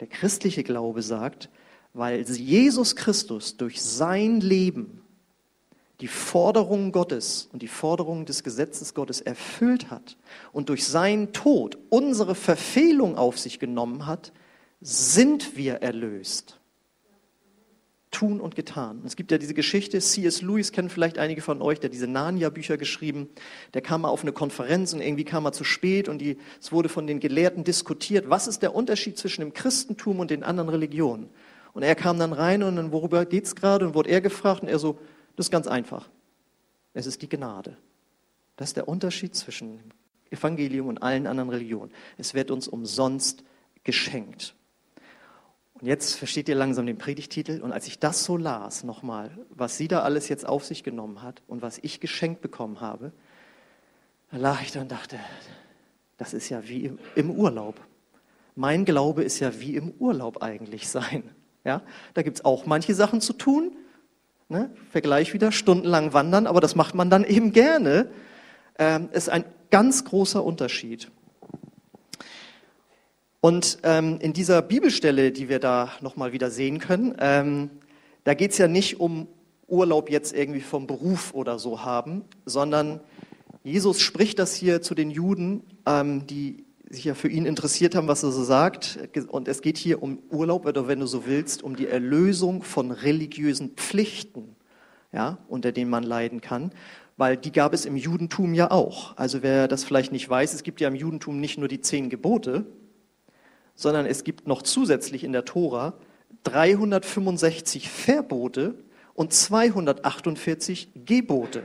der 0.00 0.06
christliche 0.06 0.64
Glaube 0.64 1.02
sagt, 1.02 1.50
weil 1.92 2.22
Jesus 2.22 2.96
Christus 2.96 3.58
durch 3.58 3.82
sein 3.82 4.40
Leben 4.40 5.02
die 6.00 6.08
Forderungen 6.08 6.92
Gottes 6.92 7.48
und 7.52 7.62
die 7.62 7.68
Forderungen 7.68 8.26
des 8.26 8.42
Gesetzes 8.42 8.92
Gottes 8.92 9.20
erfüllt 9.20 9.90
hat 9.90 10.16
und 10.52 10.68
durch 10.68 10.84
seinen 10.84 11.32
Tod 11.32 11.78
unsere 11.88 12.34
Verfehlung 12.34 13.16
auf 13.16 13.38
sich 13.38 13.58
genommen 13.58 14.06
hat, 14.06 14.32
sind 14.80 15.56
wir 15.56 15.76
erlöst. 15.76 16.60
Tun 18.10 18.40
und 18.40 18.54
getan. 18.54 19.02
Es 19.04 19.16
gibt 19.16 19.30
ja 19.30 19.36
diese 19.36 19.52
Geschichte, 19.52 19.98
C.S. 19.98 20.40
Lewis 20.40 20.72
kennen 20.72 20.88
vielleicht 20.88 21.18
einige 21.18 21.42
von 21.42 21.60
euch, 21.60 21.80
der 21.80 21.90
diese 21.90 22.06
Narnia-Bücher 22.06 22.78
geschrieben. 22.78 23.28
Der 23.74 23.82
kam 23.82 24.02
mal 24.02 24.08
auf 24.08 24.22
eine 24.22 24.32
Konferenz 24.32 24.94
und 24.94 25.00
irgendwie 25.00 25.24
kam 25.24 25.44
er 25.44 25.52
zu 25.52 25.64
spät 25.64 26.08
und 26.08 26.18
die, 26.18 26.38
es 26.60 26.72
wurde 26.72 26.88
von 26.88 27.06
den 27.06 27.20
Gelehrten 27.20 27.64
diskutiert, 27.64 28.30
was 28.30 28.46
ist 28.46 28.62
der 28.62 28.74
Unterschied 28.74 29.18
zwischen 29.18 29.42
dem 29.42 29.52
Christentum 29.52 30.20
und 30.20 30.30
den 30.30 30.44
anderen 30.44 30.70
Religionen. 30.70 31.28
Und 31.74 31.82
er 31.82 31.94
kam 31.94 32.18
dann 32.18 32.32
rein 32.32 32.62
und 32.62 32.76
dann, 32.76 32.92
worüber 32.92 33.26
geht's 33.26 33.54
gerade? 33.54 33.86
Und 33.86 33.94
wurde 33.94 34.08
er 34.08 34.22
gefragt 34.22 34.62
und 34.62 34.68
er 34.68 34.78
so, 34.78 34.98
das 35.36 35.46
ist 35.46 35.50
ganz 35.50 35.66
einfach. 35.66 36.08
Es 36.94 37.06
ist 37.06 37.22
die 37.22 37.28
Gnade. 37.28 37.76
Das 38.56 38.70
ist 38.70 38.76
der 38.76 38.88
Unterschied 38.88 39.34
zwischen 39.34 39.78
dem 39.78 39.90
Evangelium 40.30 40.88
und 40.88 41.02
allen 41.02 41.26
anderen 41.26 41.50
Religionen. 41.50 41.92
Es 42.16 42.34
wird 42.34 42.50
uns 42.50 42.68
umsonst 42.68 43.44
geschenkt. 43.84 44.54
Und 45.74 45.86
jetzt 45.86 46.14
versteht 46.14 46.48
ihr 46.48 46.54
langsam 46.54 46.86
den 46.86 46.96
Predigtitel. 46.96 47.60
Und 47.60 47.72
als 47.72 47.86
ich 47.86 47.98
das 47.98 48.24
so 48.24 48.36
las, 48.36 48.82
nochmal, 48.82 49.30
was 49.50 49.76
sie 49.76 49.88
da 49.88 50.02
alles 50.02 50.28
jetzt 50.28 50.46
auf 50.46 50.64
sich 50.64 50.82
genommen 50.82 51.22
hat 51.22 51.42
und 51.46 51.60
was 51.60 51.78
ich 51.82 52.00
geschenkt 52.00 52.40
bekommen 52.40 52.80
habe, 52.80 53.12
da 54.30 54.38
lag 54.38 54.62
ich 54.62 54.72
da 54.72 54.80
und 54.80 54.90
dachte, 54.90 55.18
das 56.16 56.32
ist 56.32 56.48
ja 56.48 56.66
wie 56.66 56.92
im 57.14 57.30
Urlaub. 57.30 57.78
Mein 58.54 58.86
Glaube 58.86 59.22
ist 59.22 59.38
ja 59.38 59.60
wie 59.60 59.76
im 59.76 59.92
Urlaub 59.98 60.42
eigentlich 60.42 60.88
sein. 60.88 61.30
Ja, 61.62 61.82
da 62.14 62.22
gibt 62.22 62.38
es 62.38 62.44
auch 62.44 62.64
manche 62.64 62.94
Sachen 62.94 63.20
zu 63.20 63.34
tun. 63.34 63.76
Ne? 64.48 64.70
Vergleich 64.90 65.34
wieder, 65.34 65.50
stundenlang 65.50 66.12
wandern, 66.12 66.46
aber 66.46 66.60
das 66.60 66.76
macht 66.76 66.94
man 66.94 67.10
dann 67.10 67.24
eben 67.24 67.52
gerne. 67.52 68.08
Ähm, 68.78 69.08
ist 69.12 69.28
ein 69.28 69.44
ganz 69.70 70.04
großer 70.04 70.44
Unterschied. 70.44 71.10
Und 73.40 73.78
ähm, 73.82 74.18
in 74.20 74.32
dieser 74.32 74.62
Bibelstelle, 74.62 75.32
die 75.32 75.48
wir 75.48 75.58
da 75.58 75.90
nochmal 76.00 76.32
wieder 76.32 76.50
sehen 76.50 76.78
können, 76.78 77.16
ähm, 77.18 77.70
da 78.24 78.34
geht 78.34 78.52
es 78.52 78.58
ja 78.58 78.68
nicht 78.68 79.00
um 79.00 79.28
Urlaub 79.68 80.10
jetzt 80.10 80.34
irgendwie 80.34 80.60
vom 80.60 80.86
Beruf 80.86 81.34
oder 81.34 81.58
so 81.58 81.84
haben, 81.84 82.24
sondern 82.44 83.00
Jesus 83.64 84.00
spricht 84.00 84.38
das 84.38 84.54
hier 84.54 84.80
zu 84.80 84.94
den 84.94 85.10
Juden, 85.10 85.64
ähm, 85.86 86.26
die 86.26 86.65
sich 86.88 87.04
ja 87.04 87.14
für 87.14 87.28
ihn 87.28 87.46
interessiert 87.46 87.94
haben, 87.94 88.08
was 88.08 88.22
er 88.22 88.30
so 88.30 88.44
sagt. 88.44 88.98
Und 89.28 89.48
es 89.48 89.60
geht 89.60 89.76
hier 89.76 90.02
um 90.02 90.22
Urlaub, 90.30 90.66
oder 90.66 90.88
wenn 90.88 91.00
du 91.00 91.06
so 91.06 91.26
willst, 91.26 91.62
um 91.62 91.76
die 91.76 91.86
Erlösung 91.86 92.62
von 92.62 92.90
religiösen 92.90 93.70
Pflichten, 93.70 94.56
ja, 95.12 95.38
unter 95.48 95.72
denen 95.72 95.90
man 95.90 96.04
leiden 96.04 96.40
kann. 96.40 96.72
Weil 97.16 97.36
die 97.36 97.52
gab 97.52 97.72
es 97.72 97.86
im 97.86 97.96
Judentum 97.96 98.54
ja 98.54 98.70
auch. 98.70 99.16
Also 99.16 99.42
wer 99.42 99.68
das 99.68 99.84
vielleicht 99.84 100.12
nicht 100.12 100.28
weiß, 100.28 100.54
es 100.54 100.62
gibt 100.62 100.80
ja 100.80 100.88
im 100.88 100.94
Judentum 100.94 101.40
nicht 101.40 101.58
nur 101.58 101.68
die 101.68 101.80
zehn 101.80 102.10
Gebote, 102.10 102.66
sondern 103.74 104.06
es 104.06 104.22
gibt 104.22 104.46
noch 104.46 104.62
zusätzlich 104.62 105.24
in 105.24 105.32
der 105.32 105.44
Tora 105.44 105.94
365 106.44 107.88
Verbote 107.88 108.74
und 109.14 109.32
248 109.32 110.90
Gebote. 111.06 111.62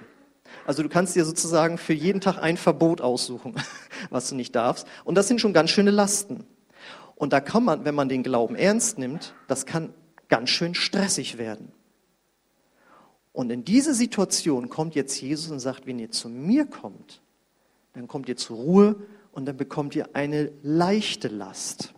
Also 0.71 0.83
du 0.83 0.87
kannst 0.87 1.17
dir 1.17 1.25
sozusagen 1.25 1.77
für 1.77 1.91
jeden 1.91 2.21
Tag 2.21 2.37
ein 2.37 2.55
Verbot 2.55 3.01
aussuchen, 3.01 3.55
was 4.09 4.29
du 4.29 4.35
nicht 4.35 4.55
darfst. 4.55 4.87
Und 5.03 5.15
das 5.15 5.27
sind 5.27 5.41
schon 5.41 5.51
ganz 5.51 5.69
schöne 5.69 5.91
Lasten. 5.91 6.45
Und 7.15 7.33
da 7.33 7.41
kann 7.41 7.65
man, 7.65 7.83
wenn 7.83 7.93
man 7.93 8.07
den 8.07 8.23
Glauben 8.23 8.55
ernst 8.55 8.97
nimmt, 8.97 9.33
das 9.49 9.65
kann 9.65 9.93
ganz 10.29 10.49
schön 10.49 10.73
stressig 10.73 11.37
werden. 11.37 11.73
Und 13.33 13.51
in 13.51 13.65
diese 13.65 13.93
Situation 13.93 14.69
kommt 14.69 14.95
jetzt 14.95 15.19
Jesus 15.19 15.51
und 15.51 15.59
sagt, 15.59 15.87
wenn 15.87 15.99
ihr 15.99 16.09
zu 16.09 16.29
mir 16.29 16.65
kommt, 16.65 17.21
dann 17.91 18.07
kommt 18.07 18.29
ihr 18.29 18.37
zur 18.37 18.55
Ruhe 18.55 18.95
und 19.33 19.47
dann 19.47 19.57
bekommt 19.57 19.93
ihr 19.93 20.15
eine 20.15 20.53
leichte 20.63 21.27
Last. 21.27 21.93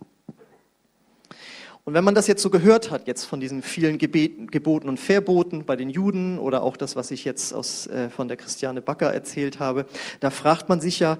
Und 1.84 1.92
wenn 1.92 2.04
man 2.04 2.14
das 2.14 2.26
jetzt 2.26 2.42
so 2.42 2.48
gehört 2.48 2.90
hat, 2.90 3.06
jetzt 3.06 3.24
von 3.24 3.40
diesen 3.40 3.62
vielen 3.62 3.98
Gebeten, 3.98 4.46
Geboten 4.46 4.88
und 4.88 4.98
Verboten 4.98 5.66
bei 5.66 5.76
den 5.76 5.90
Juden 5.90 6.38
oder 6.38 6.62
auch 6.62 6.78
das, 6.78 6.96
was 6.96 7.10
ich 7.10 7.26
jetzt 7.26 7.52
aus, 7.52 7.86
äh, 7.88 8.08
von 8.08 8.26
der 8.26 8.38
Christiane 8.38 8.80
Backer 8.80 9.12
erzählt 9.12 9.60
habe, 9.60 9.84
da 10.20 10.30
fragt 10.30 10.70
man 10.70 10.80
sich 10.80 10.98
ja, 10.98 11.18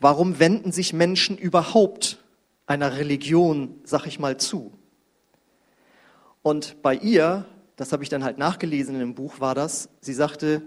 warum 0.00 0.40
wenden 0.40 0.72
sich 0.72 0.92
Menschen 0.92 1.38
überhaupt 1.38 2.18
einer 2.66 2.96
Religion, 2.96 3.78
sag 3.84 4.06
ich 4.06 4.18
mal, 4.18 4.36
zu? 4.36 4.72
Und 6.42 6.82
bei 6.82 6.96
ihr, 6.96 7.46
das 7.76 7.92
habe 7.92 8.02
ich 8.02 8.08
dann 8.08 8.24
halt 8.24 8.36
nachgelesen 8.36 8.94
in 8.94 9.00
dem 9.00 9.14
Buch, 9.14 9.38
war 9.38 9.54
das, 9.54 9.88
sie 10.00 10.12
sagte, 10.12 10.62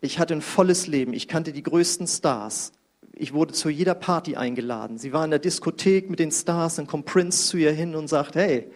ich 0.00 0.18
hatte 0.18 0.34
ein 0.34 0.42
volles 0.42 0.88
Leben, 0.88 1.12
ich 1.12 1.28
kannte 1.28 1.52
die 1.52 1.62
größten 1.62 2.08
Stars, 2.08 2.72
ich 3.18 3.32
wurde 3.32 3.52
zu 3.52 3.68
jeder 3.68 3.94
Party 3.94 4.36
eingeladen. 4.36 4.98
Sie 4.98 5.12
war 5.12 5.24
in 5.24 5.30
der 5.30 5.40
Diskothek 5.40 6.08
mit 6.08 6.18
den 6.18 6.30
Stars, 6.30 6.76
dann 6.76 6.86
kommt 6.86 7.06
Prince 7.06 7.48
zu 7.48 7.56
ihr 7.56 7.72
hin 7.72 7.94
und 7.94 8.08
sagt, 8.08 8.36
hey, 8.36 8.70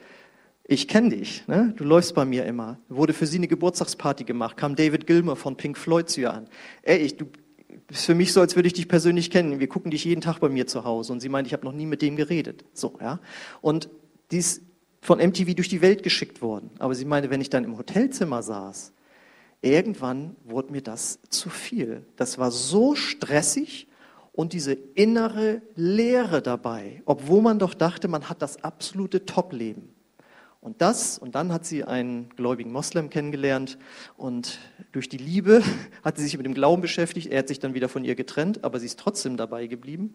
ich 0.64 0.88
kenne 0.88 1.10
dich, 1.10 1.46
ne? 1.48 1.74
du 1.76 1.84
läufst 1.84 2.14
bei 2.14 2.24
mir 2.24 2.44
immer. 2.44 2.78
Wurde 2.88 3.12
für 3.12 3.26
sie 3.26 3.38
eine 3.38 3.48
Geburtstagsparty 3.48 4.24
gemacht, 4.24 4.56
kam 4.56 4.76
David 4.76 5.06
Gilmer 5.06 5.36
von 5.36 5.56
Pink 5.56 5.76
Floyd 5.76 6.08
zu 6.08 6.20
ihr 6.22 6.32
an. 6.32 6.48
Ey, 6.82 6.98
ich, 6.98 7.16
du 7.16 7.26
bist 7.86 8.06
für 8.06 8.14
mich 8.14 8.32
so, 8.32 8.40
als 8.40 8.56
würde 8.56 8.68
ich 8.68 8.72
dich 8.72 8.88
persönlich 8.88 9.30
kennen. 9.30 9.60
Wir 9.60 9.68
gucken 9.68 9.90
dich 9.90 10.04
jeden 10.04 10.20
Tag 10.20 10.38
bei 10.38 10.48
mir 10.48 10.66
zu 10.66 10.84
Hause. 10.84 11.12
Und 11.12 11.20
sie 11.20 11.28
meint, 11.28 11.46
ich 11.46 11.52
habe 11.52 11.64
noch 11.64 11.72
nie 11.72 11.86
mit 11.86 12.00
dem 12.00 12.16
geredet. 12.16 12.64
So, 12.72 12.98
ja. 13.00 13.20
Und 13.60 13.88
die 14.30 14.38
ist 14.38 14.62
von 15.00 15.18
MTV 15.18 15.54
durch 15.54 15.68
die 15.68 15.82
Welt 15.82 16.02
geschickt 16.02 16.42
worden. 16.42 16.70
Aber 16.78 16.94
sie 16.94 17.04
meinte, 17.04 17.30
wenn 17.30 17.40
ich 17.40 17.50
dann 17.50 17.64
im 17.64 17.76
Hotelzimmer 17.76 18.42
saß, 18.42 18.92
irgendwann 19.62 20.36
wurde 20.44 20.72
mir 20.72 20.82
das 20.82 21.18
zu 21.28 21.50
viel. 21.50 22.04
Das 22.16 22.38
war 22.38 22.50
so 22.50 22.94
stressig 22.94 23.88
und 24.32 24.54
diese 24.54 24.72
innere 24.72 25.62
Leere 25.74 26.42
dabei, 26.42 27.02
obwohl 27.04 27.42
man 27.42 27.58
doch 27.58 27.74
dachte, 27.74 28.08
man 28.08 28.28
hat 28.28 28.42
das 28.42 28.64
absolute 28.64 29.26
Top-Leben. 29.26 29.94
Und 30.60 30.80
das, 30.80 31.18
und 31.18 31.34
dann 31.34 31.52
hat 31.52 31.66
sie 31.66 31.82
einen 31.82 32.28
gläubigen 32.36 32.70
Moslem 32.70 33.10
kennengelernt 33.10 33.78
und 34.16 34.60
durch 34.92 35.08
die 35.08 35.16
Liebe 35.16 35.60
hat 36.04 36.18
sie 36.18 36.24
sich 36.24 36.36
mit 36.36 36.46
dem 36.46 36.54
Glauben 36.54 36.80
beschäftigt. 36.80 37.26
Er 37.26 37.40
hat 37.40 37.48
sich 37.48 37.58
dann 37.58 37.74
wieder 37.74 37.88
von 37.88 38.04
ihr 38.04 38.14
getrennt, 38.14 38.62
aber 38.62 38.78
sie 38.78 38.86
ist 38.86 38.98
trotzdem 38.98 39.36
dabei 39.36 39.66
geblieben. 39.66 40.14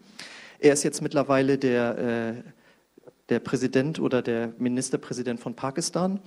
Er 0.58 0.72
ist 0.72 0.84
jetzt 0.84 1.02
mittlerweile 1.02 1.58
der, 1.58 1.98
äh, 1.98 2.50
der 3.28 3.40
Präsident 3.40 4.00
oder 4.00 4.22
der 4.22 4.54
Ministerpräsident 4.56 5.38
von 5.38 5.54
Pakistan 5.54 6.18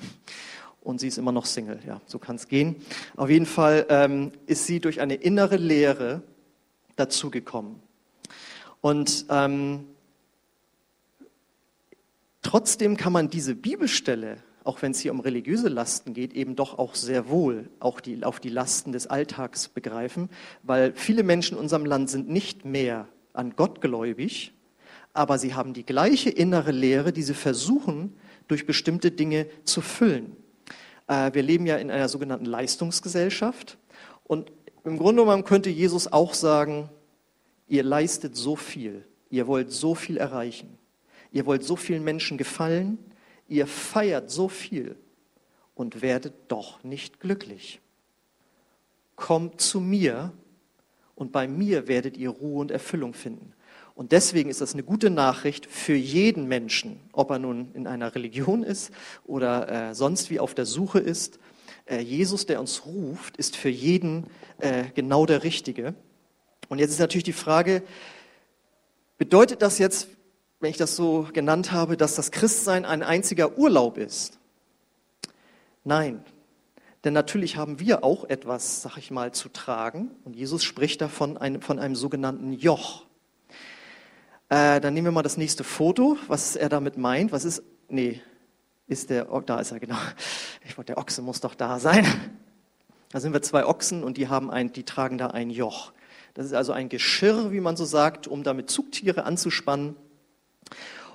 und 0.82 1.00
sie 1.00 1.08
ist 1.08 1.18
immer 1.18 1.32
noch 1.32 1.48
Single. 1.48 1.80
Ja, 1.88 2.00
so 2.06 2.20
kann 2.20 2.36
es 2.36 2.48
gehen. 2.48 2.76
Auf 3.18 3.32
jeden 3.32 3.48
Fall 3.48 3.88
ähm, 3.90 4.34
ist 4.46 4.68
sie 4.68 4.80
durch 4.80 5.02
eine 5.02 5.16
innere 5.16 5.58
Lehre 5.58 6.22
dazugekommen. 6.96 7.76
Und 8.82 9.26
ähm, 9.30 9.86
trotzdem 12.42 12.98
kann 12.98 13.14
man 13.14 13.30
diese 13.30 13.56
Bibelstelle, 13.56 14.38
auch 14.64 14.82
wenn 14.82 14.92
es 14.92 15.00
hier 15.00 15.12
um 15.12 15.20
religiöse 15.20 15.70
Lasten 15.70 16.14
geht, 16.14 16.34
eben 16.34 16.56
doch 16.56 16.78
auch 16.78 16.96
sehr 16.96 17.30
wohl 17.30 17.70
auch 17.80 18.00
die, 18.00 18.24
auf 18.24 18.40
die 18.40 18.50
Lasten 18.50 18.92
des 18.92 19.08
Alltags 19.08 19.70
begreifen, 19.70 20.30
weil 20.64 20.94
viele 20.94 21.24
Menschen 21.24 21.58
in 21.58 21.62
unserem 21.62 21.86
Land 21.86 22.10
sind 22.10 22.30
nicht 22.30 22.66
mehr 22.66 23.08
an 23.34 23.56
Gott 23.56 23.82
gläubig, 23.82 24.54
aber 25.14 25.38
sie 25.38 25.54
haben 25.54 25.74
die 25.74 25.86
gleiche 25.86 26.30
innere 26.30 26.72
Lehre, 26.72 27.12
die 27.14 27.24
sie 27.24 27.34
versuchen, 27.34 28.16
durch 28.48 28.66
bestimmte 28.66 29.12
Dinge 29.12 29.48
zu 29.64 29.82
füllen. 29.82 30.36
Äh, 31.08 31.34
wir 31.34 31.44
leben 31.44 31.66
ja 31.66 31.78
in 31.78 31.92
einer 31.92 32.10
sogenannten 32.10 32.46
Leistungsgesellschaft 32.46 33.78
und 34.24 34.52
im 34.84 34.98
Grunde 34.98 35.24
genommen 35.24 35.44
könnte 35.44 35.70
Jesus 35.70 36.12
auch 36.12 36.34
sagen, 36.34 36.90
ihr 37.68 37.84
leistet 37.84 38.36
so 38.36 38.56
viel, 38.56 39.06
ihr 39.30 39.48
wollt 39.48 39.72
so 39.72 39.96
viel 39.96 40.18
erreichen, 40.18 40.78
ihr 41.32 41.46
wollt 41.46 41.64
so 41.64 41.76
vielen 41.76 42.04
Menschen 42.04 42.38
gefallen, 42.38 42.98
ihr 43.48 43.68
feiert 43.68 44.32
so 44.32 44.48
viel 44.48 44.96
und 45.76 46.02
werdet 46.02 46.34
doch 46.48 46.84
nicht 46.84 47.20
glücklich. 47.20 47.80
Kommt 49.16 49.62
zu 49.62 49.80
mir 49.80 50.34
und 51.16 51.32
bei 51.32 51.48
mir 51.48 51.88
werdet 51.88 52.18
ihr 52.18 52.30
Ruhe 52.30 52.62
und 52.62 52.72
Erfüllung 52.72 53.14
finden. 53.14 53.54
Und 53.94 54.14
deswegen 54.14 54.50
ist 54.50 54.62
das 54.62 54.74
eine 54.74 54.84
gute 54.84 55.10
Nachricht 55.10 55.66
für 55.66 55.96
jeden 55.96 56.48
Menschen, 56.48 57.00
ob 57.12 57.30
er 57.30 57.40
nun 57.40 57.72
in 57.74 57.88
einer 57.88 58.16
Religion 58.16 58.64
ist 58.64 58.92
oder 59.26 59.90
äh, 59.90 59.96
sonst 59.96 60.32
wie 60.32 60.40
auf 60.40 60.56
der 60.56 60.66
Suche 60.66 61.00
ist 61.00 61.40
Jesus, 62.00 62.46
der 62.46 62.60
uns 62.60 62.86
ruft, 62.86 63.38
ist 63.38 63.56
für 63.56 63.70
jeden 63.70 64.28
äh, 64.60 64.86
genau 64.96 65.26
der 65.26 65.44
Richtige. 65.44 65.94
Und 66.70 66.80
jetzt 66.80 66.92
ist 66.92 67.00
natürlich 67.00 67.24
die 67.24 67.34
Frage, 67.34 67.84
bedeutet 69.18 69.62
das 69.62 69.78
jetzt, 69.78 70.08
wenn 70.60 70.70
ich 70.70 70.78
das 70.78 70.96
so 70.96 71.28
genannt 71.34 71.72
habe, 71.72 71.98
dass 71.98 72.16
das 72.16 72.32
Christsein 72.32 72.86
ein 72.86 73.04
einziger 73.04 73.58
Urlaub 73.58 73.98
ist? 73.98 74.40
Nein, 75.84 76.24
denn 77.04 77.14
natürlich 77.14 77.58
haben 77.58 77.80
wir 77.80 78.04
auch 78.04 78.26
etwas, 78.26 78.84
sag 78.84 78.98
ich 78.98 79.10
mal, 79.10 79.32
zu 79.32 79.50
tragen. 79.50 80.12
Und 80.24 80.36
Jesus 80.36 80.64
spricht 80.64 81.02
davon 81.02 81.38
von 81.62 81.80
einem 81.80 81.96
sogenannten 81.96 82.54
Joch. 82.54 83.06
Äh, 84.50 84.80
dann 84.80 84.94
nehmen 84.94 85.08
wir 85.08 85.12
mal 85.12 85.24
das 85.24 85.38
nächste 85.38 85.64
Foto, 85.64 86.18
was 86.28 86.56
er 86.56 86.70
damit 86.70 86.98
meint. 86.98 87.32
Was 87.32 87.46
ist, 87.46 87.64
nee, 87.90 88.22
ist 88.92 89.10
der, 89.10 89.26
da 89.46 89.60
ist 89.60 89.72
er, 89.72 89.80
genau. 89.80 89.98
Ich 90.68 90.78
wollte, 90.78 90.94
der 90.94 90.98
Ochse 90.98 91.22
muss 91.22 91.40
doch 91.40 91.56
da 91.56 91.80
sein. 91.80 92.06
Da 93.10 93.20
sind 93.20 93.34
wir 93.34 93.42
zwei 93.42 93.66
Ochsen 93.66 94.04
und 94.04 94.18
die, 94.18 94.28
haben 94.28 94.52
ein, 94.52 94.74
die 94.74 94.84
tragen 94.84 95.18
da 95.18 95.28
ein 95.28 95.50
Joch. 95.50 95.94
Das 96.34 96.46
ist 96.46 96.54
also 96.54 96.74
ein 96.74 96.90
Geschirr, 96.90 97.52
wie 97.52 97.60
man 97.62 97.78
so 97.78 97.86
sagt, 97.86 98.28
um 98.28 98.44
damit 98.44 98.70
Zugtiere 98.70 99.24
anzuspannen. 99.24 99.96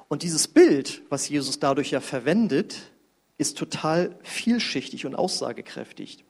Und 0.08 0.22
dieses 0.22 0.48
Bild, 0.48 1.02
was 1.10 1.28
Jesus 1.28 1.58
dadurch 1.58 1.90
ja 1.90 2.00
verwendet, 2.00 2.76
ist 3.38 3.58
total 3.58 4.18
vielschichtig 4.22 5.04
und 5.04 5.14
aussagekräftig. 5.14 6.24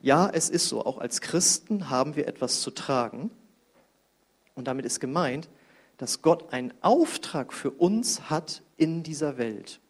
Ja, 0.00 0.30
es 0.32 0.48
ist 0.48 0.68
so, 0.68 0.84
auch 0.84 0.98
als 0.98 1.20
Christen 1.20 1.90
haben 1.90 2.16
wir 2.16 2.26
etwas 2.28 2.62
zu 2.62 2.70
tragen. 2.70 3.30
Und 4.54 4.68
damit 4.68 4.86
ist 4.86 5.00
gemeint, 5.00 5.50
dass 5.98 6.22
Gott 6.22 6.52
einen 6.52 6.72
Auftrag 6.80 7.52
für 7.52 7.70
uns 7.70 8.30
hat 8.30 8.62
in 8.78 9.02
dieser 9.02 9.36
Welt 9.36 9.80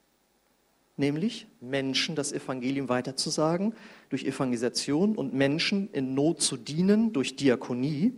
nämlich 1.01 1.49
Menschen 1.61 2.15
das 2.15 2.33
Evangelium 2.33 2.89
weiterzusagen 2.89 3.75
durch 4.09 4.25
Evangelisation 4.25 5.17
und 5.17 5.35
Menschen 5.35 5.91
in 5.91 6.15
Not 6.15 6.41
zu 6.41 6.57
dienen 6.57 7.13
durch 7.13 7.35
Diakonie 7.35 8.13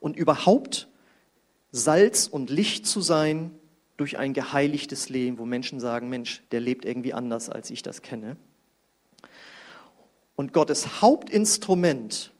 und 0.00 0.16
überhaupt 0.16 0.88
Salz 1.72 2.26
und 2.26 2.50
Licht 2.50 2.86
zu 2.86 3.00
sein 3.00 3.50
durch 3.96 4.18
ein 4.18 4.34
geheiligtes 4.34 5.08
Leben, 5.08 5.38
wo 5.38 5.46
Menschen 5.46 5.80
sagen, 5.80 6.10
Mensch, 6.10 6.42
der 6.50 6.60
lebt 6.60 6.84
irgendwie 6.84 7.14
anders, 7.14 7.48
als 7.48 7.70
ich 7.70 7.82
das 7.82 8.02
kenne. 8.02 8.36
Und 10.34 10.52
Gottes 10.52 11.00
Hauptinstrument, 11.00 12.32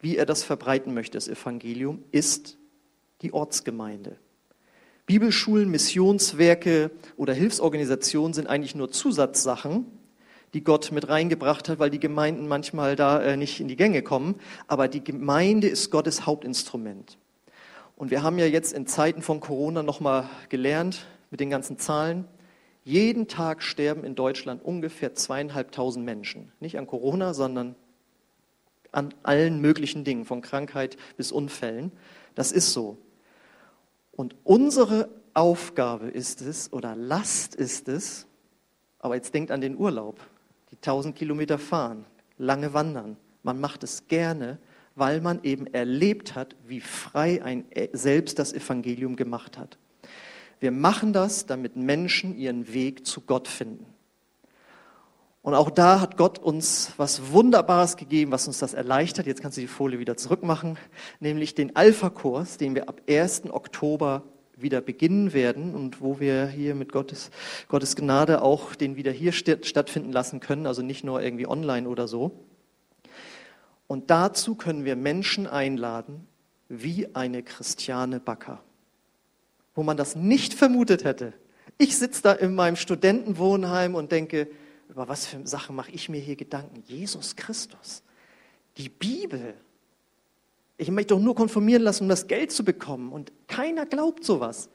wie 0.00 0.16
er 0.16 0.26
das 0.26 0.44
verbreiten 0.44 0.92
möchte, 0.92 1.16
das 1.16 1.28
Evangelium, 1.28 2.04
ist 2.12 2.58
die 3.22 3.32
Ortsgemeinde. 3.32 4.18
Bibelschulen, 5.08 5.70
Missionswerke 5.70 6.90
oder 7.16 7.32
Hilfsorganisationen 7.32 8.34
sind 8.34 8.46
eigentlich 8.46 8.74
nur 8.74 8.90
Zusatzsachen, 8.90 9.86
die 10.52 10.62
Gott 10.62 10.92
mit 10.92 11.08
reingebracht 11.08 11.70
hat, 11.70 11.78
weil 11.78 11.88
die 11.88 11.98
Gemeinden 11.98 12.46
manchmal 12.46 12.94
da 12.94 13.18
äh, 13.22 13.38
nicht 13.38 13.58
in 13.58 13.68
die 13.68 13.76
Gänge 13.76 14.02
kommen. 14.02 14.34
Aber 14.66 14.86
die 14.86 15.02
Gemeinde 15.02 15.66
ist 15.66 15.90
Gottes 15.90 16.26
Hauptinstrument. 16.26 17.16
Und 17.96 18.10
wir 18.10 18.22
haben 18.22 18.38
ja 18.38 18.44
jetzt 18.44 18.74
in 18.74 18.86
Zeiten 18.86 19.22
von 19.22 19.40
Corona 19.40 19.82
nochmal 19.82 20.28
gelernt 20.50 21.06
mit 21.30 21.40
den 21.40 21.48
ganzen 21.48 21.78
Zahlen. 21.78 22.26
Jeden 22.84 23.28
Tag 23.28 23.62
sterben 23.62 24.04
in 24.04 24.14
Deutschland 24.14 24.62
ungefähr 24.62 25.14
zweieinhalbtausend 25.14 26.04
Menschen. 26.04 26.52
Nicht 26.60 26.76
an 26.76 26.86
Corona, 26.86 27.32
sondern 27.32 27.76
an 28.92 29.14
allen 29.22 29.62
möglichen 29.62 30.04
Dingen, 30.04 30.26
von 30.26 30.42
Krankheit 30.42 30.98
bis 31.16 31.32
Unfällen. 31.32 31.92
Das 32.34 32.52
ist 32.52 32.74
so. 32.74 32.98
Und 34.18 34.34
unsere 34.42 35.08
Aufgabe 35.32 36.08
ist 36.08 36.42
es 36.42 36.72
oder 36.72 36.96
Last 36.96 37.54
ist 37.54 37.86
es, 37.86 38.26
aber 38.98 39.14
jetzt 39.14 39.32
denkt 39.32 39.52
an 39.52 39.60
den 39.60 39.78
Urlaub, 39.78 40.18
die 40.72 40.74
1000 40.74 41.14
Kilometer 41.14 41.56
fahren, 41.56 42.04
lange 42.36 42.74
wandern. 42.74 43.16
Man 43.44 43.60
macht 43.60 43.84
es 43.84 44.08
gerne, 44.08 44.58
weil 44.96 45.20
man 45.20 45.44
eben 45.44 45.68
erlebt 45.68 46.34
hat, 46.34 46.56
wie 46.66 46.80
frei 46.80 47.44
ein 47.44 47.64
selbst 47.92 48.40
das 48.40 48.52
Evangelium 48.52 49.14
gemacht 49.14 49.56
hat. 49.56 49.78
Wir 50.58 50.72
machen 50.72 51.12
das, 51.12 51.46
damit 51.46 51.76
Menschen 51.76 52.36
ihren 52.36 52.74
Weg 52.74 53.06
zu 53.06 53.20
Gott 53.20 53.46
finden. 53.46 53.86
Und 55.48 55.54
auch 55.54 55.70
da 55.70 56.02
hat 56.02 56.18
Gott 56.18 56.38
uns 56.38 56.92
was 56.98 57.32
Wunderbares 57.32 57.96
gegeben, 57.96 58.32
was 58.32 58.46
uns 58.46 58.58
das 58.58 58.74
erleichtert. 58.74 59.26
Jetzt 59.26 59.40
kannst 59.40 59.56
du 59.56 59.62
die 59.62 59.66
Folie 59.66 59.98
wieder 59.98 60.14
zurückmachen, 60.14 60.76
nämlich 61.20 61.54
den 61.54 61.74
Alpha-Kurs, 61.74 62.58
den 62.58 62.74
wir 62.74 62.90
ab 62.90 63.00
1. 63.08 63.44
Oktober 63.50 64.24
wieder 64.58 64.82
beginnen 64.82 65.32
werden 65.32 65.74
und 65.74 66.02
wo 66.02 66.20
wir 66.20 66.48
hier 66.48 66.74
mit 66.74 66.92
Gottes, 66.92 67.30
Gottes 67.68 67.96
Gnade 67.96 68.42
auch 68.42 68.74
den 68.74 68.96
wieder 68.96 69.10
hier 69.10 69.32
stattfinden 69.32 70.12
lassen 70.12 70.40
können, 70.40 70.66
also 70.66 70.82
nicht 70.82 71.02
nur 71.02 71.22
irgendwie 71.22 71.46
online 71.46 71.88
oder 71.88 72.08
so. 72.08 72.44
Und 73.86 74.10
dazu 74.10 74.54
können 74.54 74.84
wir 74.84 74.96
Menschen 74.96 75.46
einladen, 75.46 76.26
wie 76.68 77.14
eine 77.14 77.42
Christiane 77.42 78.20
Backer, 78.20 78.62
wo 79.74 79.82
man 79.82 79.96
das 79.96 80.14
nicht 80.14 80.52
vermutet 80.52 81.04
hätte. 81.04 81.32
Ich 81.78 81.96
sitze 81.96 82.20
da 82.22 82.32
in 82.32 82.54
meinem 82.54 82.76
Studentenwohnheim 82.76 83.94
und 83.94 84.12
denke, 84.12 84.48
über 84.88 85.08
was 85.08 85.26
für 85.26 85.46
Sachen 85.46 85.76
mache 85.76 85.90
ich 85.90 86.08
mir 86.08 86.20
hier 86.20 86.36
Gedanken? 86.36 86.82
Jesus 86.86 87.36
Christus, 87.36 88.02
die 88.76 88.88
Bibel. 88.88 89.54
Ich 90.76 90.90
möchte 90.90 91.14
doch 91.14 91.20
nur 91.20 91.34
konformieren 91.34 91.82
lassen, 91.82 92.04
um 92.04 92.08
das 92.08 92.26
Geld 92.26 92.52
zu 92.52 92.64
bekommen. 92.64 93.12
Und 93.12 93.32
keiner 93.48 93.84
glaubt 93.84 94.24
sowas. 94.24 94.70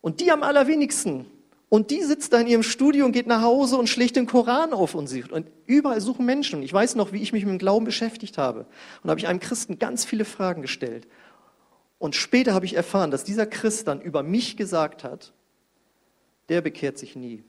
Und 0.00 0.20
die 0.20 0.30
am 0.30 0.42
allerwenigsten. 0.42 1.26
Und 1.68 1.92
die 1.92 2.02
sitzt 2.02 2.32
da 2.32 2.40
in 2.40 2.48
ihrem 2.48 2.64
Studio 2.64 3.06
und 3.06 3.12
geht 3.12 3.28
nach 3.28 3.42
Hause 3.42 3.76
und 3.76 3.88
schlägt 3.88 4.16
den 4.16 4.26
Koran 4.26 4.72
auf 4.72 4.96
und 4.96 5.06
sieht. 5.06 5.30
Und 5.30 5.46
überall 5.66 6.00
suchen 6.00 6.26
Menschen. 6.26 6.62
Ich 6.62 6.72
weiß 6.72 6.96
noch, 6.96 7.12
wie 7.12 7.22
ich 7.22 7.32
mich 7.32 7.44
mit 7.44 7.52
dem 7.52 7.58
Glauben 7.58 7.84
beschäftigt 7.84 8.38
habe. 8.38 8.60
Und 8.60 9.04
da 9.04 9.10
habe 9.10 9.20
ich 9.20 9.28
einem 9.28 9.38
Christen 9.38 9.78
ganz 9.78 10.04
viele 10.04 10.24
Fragen 10.24 10.62
gestellt. 10.62 11.06
Und 11.98 12.16
später 12.16 12.54
habe 12.54 12.66
ich 12.66 12.74
erfahren, 12.74 13.12
dass 13.12 13.22
dieser 13.22 13.46
Christ 13.46 13.86
dann 13.86 14.00
über 14.00 14.24
mich 14.24 14.56
gesagt 14.56 15.04
hat, 15.04 15.32
der 16.48 16.60
bekehrt 16.60 16.98
sich 16.98 17.14
nie. 17.14 17.44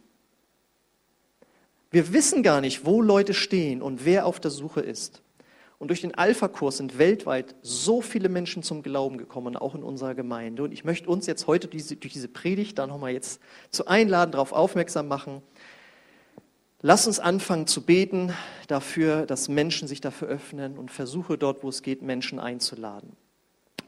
Wir 1.91 2.13
wissen 2.13 2.41
gar 2.41 2.62
nicht, 2.62 2.86
wo 2.86 3.01
Leute 3.01 3.34
stehen 3.34 3.82
und 3.82 4.06
wer 4.06 4.25
auf 4.25 4.39
der 4.39 4.49
Suche 4.49 4.80
ist. 4.80 5.21
Und 5.77 5.89
durch 5.89 5.99
den 5.99 6.15
Alpha-Kurs 6.15 6.77
sind 6.77 6.97
weltweit 6.97 7.56
so 7.63 8.01
viele 8.01 8.30
Menschen 8.30 8.63
zum 8.63 8.82
Glauben 8.82 9.17
gekommen, 9.17 9.58
auch 9.58 9.75
in 9.75 9.84
unserer 9.84 10.15
Gemeinde. 10.15 10.63
Und 10.63 10.71
ich 10.71 10.86
möchte 10.86 11.10
uns 11.10 11.27
jetzt 11.27 11.47
heute 11.47 11.67
durch 11.67 12.13
diese 12.13 12.27
Predigt 12.30 12.77
da 12.80 12.88
nochmal 12.88 13.12
jetzt 13.12 13.41
zu 13.71 13.88
einladen, 13.88 14.32
darauf 14.32 14.54
aufmerksam 14.54 15.08
machen. 15.08 15.41
Lass 16.82 17.08
uns 17.08 17.19
anfangen 17.19 17.67
zu 17.67 17.82
beten 17.82 18.32
dafür, 18.67 19.25
dass 19.25 19.49
Menschen 19.49 19.88
sich 19.88 19.99
dafür 19.99 20.30
öffnen 20.30 20.77
und 20.77 20.91
versuche 20.91 21.38
dort, 21.38 21.62
wo 21.62 21.69
es 21.69 21.82
geht, 21.82 22.04
Menschen 22.04 22.39
einzuladen. 22.39 23.17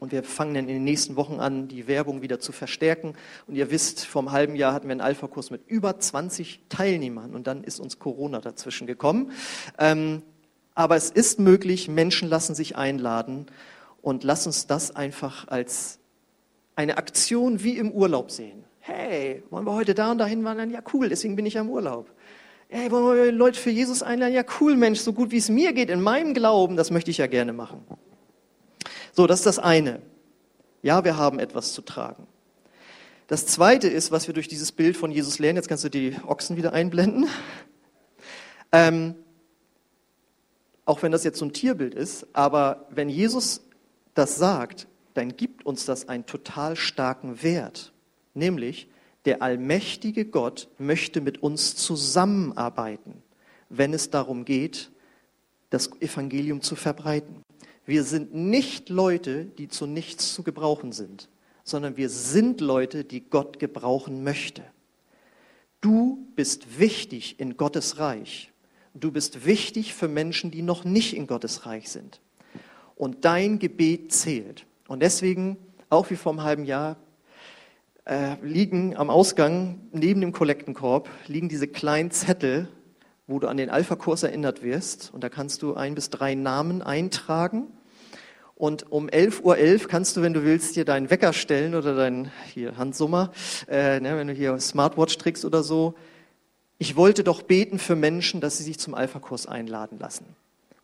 Und 0.04 0.12
wir 0.12 0.22
fangen 0.22 0.52
dann 0.52 0.68
in 0.68 0.74
den 0.74 0.84
nächsten 0.84 1.16
Wochen 1.16 1.40
an, 1.40 1.66
die 1.66 1.88
Werbung 1.88 2.20
wieder 2.20 2.38
zu 2.38 2.52
verstärken. 2.52 3.14
Und 3.46 3.54
ihr 3.54 3.70
wisst, 3.70 4.04
vor 4.04 4.20
einem 4.20 4.32
halben 4.32 4.54
Jahr 4.54 4.74
hatten 4.74 4.86
wir 4.86 4.92
einen 4.92 5.00
Alpha-Kurs 5.00 5.50
mit 5.50 5.66
über 5.66 5.98
20 5.98 6.60
Teilnehmern 6.68 7.34
und 7.34 7.46
dann 7.46 7.64
ist 7.64 7.80
uns 7.80 7.98
Corona 7.98 8.42
dazwischen 8.42 8.86
gekommen. 8.86 9.32
Ähm, 9.78 10.20
aber 10.74 10.96
es 10.96 11.08
ist 11.08 11.40
möglich, 11.40 11.88
Menschen 11.88 12.28
lassen 12.28 12.54
sich 12.54 12.76
einladen 12.76 13.46
und 14.02 14.24
lass 14.24 14.46
uns 14.46 14.66
das 14.66 14.94
einfach 14.94 15.48
als 15.48 16.00
eine 16.76 16.98
Aktion 16.98 17.64
wie 17.64 17.78
im 17.78 17.90
Urlaub 17.90 18.30
sehen. 18.30 18.62
Hey, 18.80 19.42
wollen 19.48 19.64
wir 19.64 19.72
heute 19.72 19.94
da 19.94 20.10
und 20.10 20.18
dahin 20.18 20.44
wandern? 20.44 20.70
Ja, 20.70 20.80
cool, 20.92 21.08
deswegen 21.08 21.34
bin 21.34 21.46
ich 21.46 21.56
im 21.56 21.70
Urlaub. 21.70 22.10
Hey, 22.68 22.90
wollen 22.90 23.16
wir 23.16 23.32
Leute 23.32 23.58
für 23.58 23.70
Jesus 23.70 24.02
einladen? 24.02 24.34
Ja, 24.34 24.44
cool, 24.60 24.76
Mensch, 24.76 25.00
so 25.00 25.14
gut 25.14 25.30
wie 25.30 25.38
es 25.38 25.48
mir 25.48 25.72
geht 25.72 25.88
in 25.88 26.02
meinem 26.02 26.34
Glauben, 26.34 26.76
das 26.76 26.90
möchte 26.90 27.10
ich 27.10 27.16
ja 27.16 27.26
gerne 27.26 27.54
machen. 27.54 27.86
So, 29.14 29.28
das 29.28 29.40
ist 29.40 29.46
das 29.46 29.58
eine. 29.60 30.02
Ja, 30.82 31.04
wir 31.04 31.16
haben 31.16 31.38
etwas 31.38 31.72
zu 31.72 31.82
tragen. 31.82 32.26
Das 33.28 33.46
zweite 33.46 33.86
ist, 33.88 34.10
was 34.10 34.26
wir 34.26 34.34
durch 34.34 34.48
dieses 34.48 34.72
Bild 34.72 34.96
von 34.96 35.12
Jesus 35.12 35.38
lernen, 35.38 35.56
jetzt 35.56 35.68
kannst 35.68 35.84
du 35.84 35.88
die 35.88 36.16
Ochsen 36.26 36.56
wieder 36.56 36.72
einblenden. 36.72 37.28
Ähm, 38.72 39.14
auch 40.84 41.02
wenn 41.02 41.12
das 41.12 41.22
jetzt 41.22 41.38
so 41.38 41.44
ein 41.44 41.52
Tierbild 41.52 41.94
ist, 41.94 42.26
aber 42.32 42.86
wenn 42.90 43.08
Jesus 43.08 43.62
das 44.14 44.36
sagt, 44.36 44.88
dann 45.14 45.36
gibt 45.36 45.64
uns 45.64 45.84
das 45.84 46.08
einen 46.08 46.26
total 46.26 46.74
starken 46.74 47.40
Wert. 47.44 47.92
Nämlich, 48.34 48.88
der 49.26 49.42
allmächtige 49.42 50.24
Gott 50.24 50.68
möchte 50.76 51.20
mit 51.20 51.40
uns 51.40 51.76
zusammenarbeiten, 51.76 53.22
wenn 53.68 53.94
es 53.94 54.10
darum 54.10 54.44
geht, 54.44 54.90
das 55.70 55.92
Evangelium 56.00 56.62
zu 56.62 56.74
verbreiten. 56.74 57.43
Wir 57.86 58.04
sind 58.04 58.34
nicht 58.34 58.88
Leute, 58.88 59.44
die 59.44 59.68
zu 59.68 59.86
nichts 59.86 60.34
zu 60.34 60.42
gebrauchen 60.42 60.92
sind, 60.92 61.28
sondern 61.64 61.96
wir 61.96 62.08
sind 62.08 62.60
Leute, 62.60 63.04
die 63.04 63.20
Gott 63.20 63.58
gebrauchen 63.58 64.24
möchte. 64.24 64.62
Du 65.80 66.26
bist 66.34 66.78
wichtig 66.78 67.38
in 67.38 67.56
Gottes 67.56 67.98
Reich. 67.98 68.50
Du 68.94 69.10
bist 69.12 69.44
wichtig 69.44 69.92
für 69.92 70.08
Menschen, 70.08 70.50
die 70.50 70.62
noch 70.62 70.84
nicht 70.84 71.14
in 71.14 71.26
Gottes 71.26 71.66
Reich 71.66 71.90
sind. 71.90 72.20
Und 72.96 73.24
dein 73.24 73.58
Gebet 73.58 74.12
zählt. 74.12 74.66
Und 74.88 75.02
deswegen, 75.02 75.58
auch 75.90 76.10
wie 76.10 76.16
vor 76.16 76.32
einem 76.32 76.42
halben 76.42 76.64
Jahr, 76.64 76.96
äh, 78.06 78.36
liegen 78.42 78.96
am 78.96 79.10
Ausgang 79.10 79.80
neben 79.92 80.20
dem 80.20 80.32
Kollektenkorb 80.32 81.08
liegen 81.26 81.48
diese 81.48 81.68
kleinen 81.68 82.10
Zettel 82.10 82.68
wo 83.26 83.38
du 83.38 83.48
an 83.48 83.56
den 83.56 83.70
Alpha-Kurs 83.70 84.22
erinnert 84.22 84.62
wirst. 84.62 85.12
Und 85.12 85.24
da 85.24 85.28
kannst 85.28 85.62
du 85.62 85.74
ein 85.74 85.94
bis 85.94 86.10
drei 86.10 86.34
Namen 86.34 86.82
eintragen. 86.82 87.68
Und 88.54 88.90
um 88.92 89.08
11.11 89.08 89.42
Uhr 89.42 89.54
.11 89.56 89.86
kannst 89.88 90.16
du, 90.16 90.22
wenn 90.22 90.32
du 90.32 90.44
willst, 90.44 90.76
dir 90.76 90.84
deinen 90.84 91.10
Wecker 91.10 91.32
stellen 91.32 91.74
oder 91.74 91.96
deinen 91.96 92.30
hier 92.52 92.76
Handsummer, 92.76 93.32
äh, 93.68 93.98
ne, 94.00 94.16
wenn 94.16 94.28
du 94.28 94.32
hier 94.32 94.58
Smartwatch 94.60 95.18
trägst 95.18 95.44
oder 95.44 95.62
so. 95.62 95.94
Ich 96.78 96.96
wollte 96.96 97.24
doch 97.24 97.42
beten 97.42 97.78
für 97.78 97.96
Menschen, 97.96 98.40
dass 98.40 98.58
sie 98.58 98.64
sich 98.64 98.78
zum 98.78 98.94
Alpha-Kurs 98.94 99.46
einladen 99.46 99.98
lassen. 99.98 100.26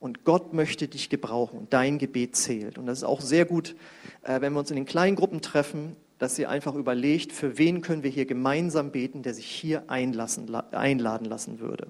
Und 0.01 0.25
Gott 0.25 0.55
möchte 0.55 0.89
dich 0.89 1.11
gebrauchen 1.11 1.59
und 1.59 1.73
dein 1.73 1.99
Gebet 1.99 2.35
zählt. 2.35 2.79
Und 2.79 2.87
das 2.87 2.99
ist 2.99 3.05
auch 3.05 3.21
sehr 3.21 3.45
gut, 3.45 3.77
äh, 4.23 4.41
wenn 4.41 4.53
wir 4.55 4.61
uns 4.61 4.71
in 4.71 4.77
den 4.77 4.87
kleinen 4.87 5.15
Gruppen 5.15 5.43
treffen, 5.43 5.95
dass 6.19 6.39
ihr 6.39 6.51
einfach 6.51 6.75
überlegt, 6.75 7.33
für 7.33 7.57
wen 7.57 7.83
können 7.83 8.03
wir 8.03 8.11
hier 8.11 8.27
gemeinsam 8.27 8.93
beten, 8.93 9.23
der 9.23 9.35
sich 9.35 9.47
hier 9.47 9.85
einlassen, 9.89 10.55
einladen 10.73 11.25
lassen 11.27 11.61
würde. 11.61 11.89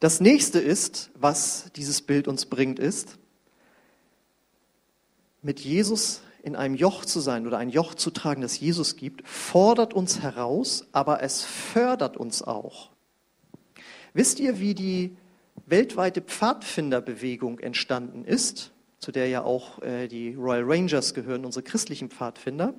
Das 0.00 0.20
nächste 0.20 0.58
ist, 0.58 1.10
was 1.14 1.70
dieses 1.74 2.02
Bild 2.02 2.28
uns 2.28 2.46
bringt, 2.46 2.78
ist, 2.78 3.18
mit 5.40 5.60
Jesus 5.60 6.20
in 6.42 6.54
einem 6.54 6.74
Joch 6.74 7.04
zu 7.04 7.20
sein 7.20 7.46
oder 7.46 7.58
ein 7.58 7.70
Joch 7.70 7.94
zu 7.94 8.10
tragen, 8.10 8.42
das 8.42 8.60
Jesus 8.60 8.96
gibt, 8.96 9.26
fordert 9.26 9.94
uns 9.94 10.20
heraus, 10.20 10.86
aber 10.92 11.22
es 11.22 11.42
fördert 11.42 12.16
uns 12.16 12.42
auch. 12.42 12.90
Wisst 14.12 14.38
ihr, 14.38 14.60
wie 14.60 14.74
die 14.74 15.16
weltweite 15.66 16.20
Pfadfinderbewegung 16.20 17.58
entstanden 17.58 18.24
ist, 18.24 18.72
zu 18.98 19.12
der 19.12 19.28
ja 19.28 19.44
auch 19.44 19.82
äh, 19.82 20.08
die 20.08 20.34
Royal 20.34 20.64
Rangers 20.64 21.14
gehören, 21.14 21.44
unsere 21.44 21.62
christlichen 21.62 22.10
Pfadfinder? 22.10 22.74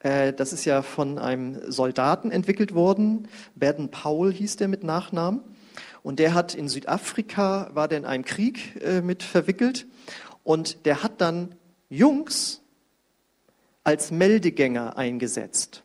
Äh, 0.00 0.32
das 0.32 0.52
ist 0.52 0.64
ja 0.64 0.82
von 0.82 1.18
einem 1.18 1.70
Soldaten 1.70 2.30
entwickelt 2.30 2.74
worden, 2.74 3.28
Baden 3.54 3.90
Powell 3.90 4.32
hieß 4.32 4.56
der 4.56 4.68
mit 4.68 4.82
Nachnamen. 4.82 5.40
Und 6.08 6.20
der 6.20 6.32
hat 6.32 6.54
in 6.54 6.70
Südafrika, 6.70 7.68
war 7.74 7.86
der 7.86 7.98
in 7.98 8.06
einem 8.06 8.24
Krieg 8.24 8.80
äh, 8.80 9.02
mit 9.02 9.22
verwickelt. 9.22 9.86
Und 10.42 10.86
der 10.86 11.02
hat 11.02 11.20
dann 11.20 11.54
Jungs 11.90 12.62
als 13.84 14.10
Meldegänger 14.10 14.96
eingesetzt. 14.96 15.82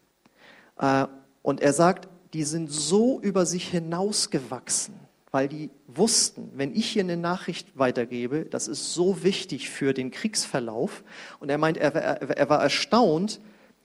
Äh, 0.79 1.07
und 1.41 1.59
er 1.59 1.73
sagt, 1.73 2.07
die 2.33 2.45
sind 2.45 2.71
so 2.71 3.19
über 3.19 3.45
sich 3.45 3.67
hinausgewachsen, 3.67 4.95
weil 5.31 5.49
die 5.49 5.69
wussten, 5.87 6.51
wenn 6.55 6.73
ich 6.73 6.89
hier 6.89 7.03
eine 7.03 7.17
Nachricht 7.17 7.77
weitergebe, 7.77 8.45
das 8.45 8.69
ist 8.69 8.93
so 8.93 9.23
wichtig 9.25 9.69
für 9.69 9.93
den 9.93 10.09
Kriegsverlauf. 10.09 11.03
Und 11.41 11.49
er 11.49 11.57
meint, 11.57 11.75
er, 11.75 11.93
er, 11.95 12.37
er 12.37 12.49
war 12.49 12.63
erstaunt, 12.63 13.41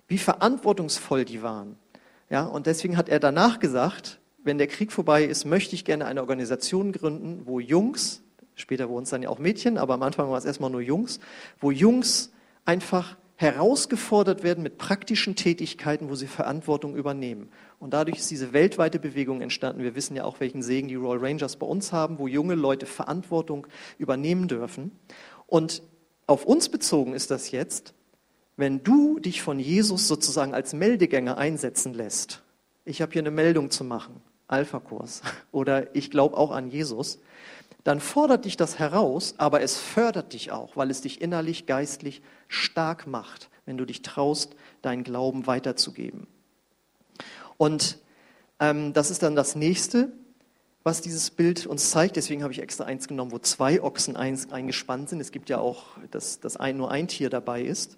wie 0.07 0.19
verantwortungsvoll 0.19 1.25
die 1.25 1.43
waren. 1.43 1.75
Ja, 2.31 2.45
und 2.45 2.69
deswegen 2.69 2.97
hat 2.97 3.09
er 3.09 3.19
danach 3.19 3.59
gesagt, 3.59 4.18
wenn 4.43 4.59
der 4.59 4.67
Krieg 4.67 4.93
vorbei 4.93 5.25
ist, 5.25 5.45
möchte 5.45 5.75
ich 5.75 5.85
gerne 5.85 6.07
eine 6.07 6.21
Organisation 6.21 6.93
gründen, 6.93 7.43
wo 7.45 7.61
Jungs, 7.61 8.23
später 8.55 8.89
wurden 8.89 9.05
es 9.05 9.11
dann 9.11 9.23
ja 9.23 9.29
auch 9.29 9.39
Mädchen, 9.39 9.79
aber 9.79 9.95
am 9.95 10.03
Anfang 10.03 10.31
war 10.31 10.39
es 10.39 10.45
erstmal 10.45 10.71
nur 10.71 10.81
Jungs, 10.81 11.21
wo 11.61 11.71
Jungs 11.71 12.33
einfach 12.65 13.17
herausgefordert 13.37 14.43
werden 14.43 14.65
mit 14.65 14.79
praktischen 14.79 15.37
Tätigkeiten, 15.37 16.11
wo 16.11 16.17
sie 16.17 16.27
Verantwortung 16.27 16.97
übernehmen. 16.97 17.51
Und 17.79 17.95
dadurch 17.95 18.19
ist 18.19 18.31
diese 18.33 18.53
weltweite 18.53 18.99
Bewegung 18.99 19.43
entstanden. 19.43 19.85
Wir 19.85 19.95
wissen 19.95 20.17
ja 20.17 20.25
auch, 20.25 20.41
welchen 20.41 20.61
Segen 20.61 20.89
die 20.89 20.97
Royal 20.97 21.25
Rangers 21.25 21.55
bei 21.55 21.67
uns 21.67 21.93
haben, 21.93 22.19
wo 22.19 22.27
junge 22.27 22.57
Leute 22.57 22.85
Verantwortung 22.87 23.69
übernehmen 23.97 24.49
dürfen. 24.49 24.91
Und 25.47 25.85
auf 26.27 26.45
uns 26.45 26.69
bezogen 26.69 27.15
ist 27.15 27.31
das 27.31 27.53
jetzt, 27.53 27.95
wenn 28.57 28.83
du 28.83 29.21
dich 29.21 29.41
von 29.41 29.61
Jesus 29.61 30.09
sozusagen 30.09 30.53
als 30.53 30.73
Meldegänger 30.73 31.39
einsetzen 31.39 31.95
lässt. 31.95 32.43
Ich 32.85 33.01
habe 33.01 33.13
hier 33.13 33.23
eine 33.23 33.31
Meldung 33.31 33.71
zu 33.71 33.85
machen, 33.85 34.21
Alpha-Kurs, 34.49 35.23
oder 35.53 35.95
ich 35.95 36.11
glaube 36.11 36.37
auch 36.37 36.51
an 36.51 36.71
Jesus 36.71 37.21
dann 37.89 38.01
fordert 38.01 38.45
dich 38.45 38.59
das 38.59 38.79
heraus, 38.79 39.33
aber 39.39 39.63
es 39.63 39.79
fördert 39.79 40.35
dich 40.35 40.53
auch, 40.53 40.77
weil 40.77 40.91
es 40.91 41.01
dich 41.01 41.23
innerlich, 41.23 41.65
geistlich 41.65 42.21
stark 42.47 43.07
macht, 43.07 43.49
wenn 43.65 43.79
du 43.79 43.87
dich 43.87 44.03
traust, 44.03 44.57
deinen 44.83 45.05
Glauben 45.05 45.47
weiterzugeben. 45.47 46.27
Und 47.57 47.99
ähm, 48.61 48.93
das 48.93 49.11
ist 49.11 49.23
dann 49.23 49.35
das 49.35 49.55
nächste, 49.55 50.13
was 50.83 51.01
dieses 51.01 51.31
Bild 51.31 51.67
uns 51.67 51.91
zeigt. 51.91 52.17
Deswegen 52.17 52.43
habe 52.43 52.53
ich 52.53 52.61
extra 52.61 52.85
eins 52.85 53.09
genommen, 53.09 53.33
wo 53.33 53.39
zwei 53.39 53.83
Ochsen 53.83 54.17
eingespannt 54.17 55.09
sind. 55.09 55.21
Es 55.21 55.33
gibt 55.33 55.49
ja 55.49 55.59
auch, 55.59 55.85
dass, 56.11 56.41
dass 56.41 56.59
ein, 56.59 56.77
nur 56.77 56.91
ein 56.91 57.09
Tier 57.09 57.31
dabei 57.31 57.63
ist. 57.63 57.97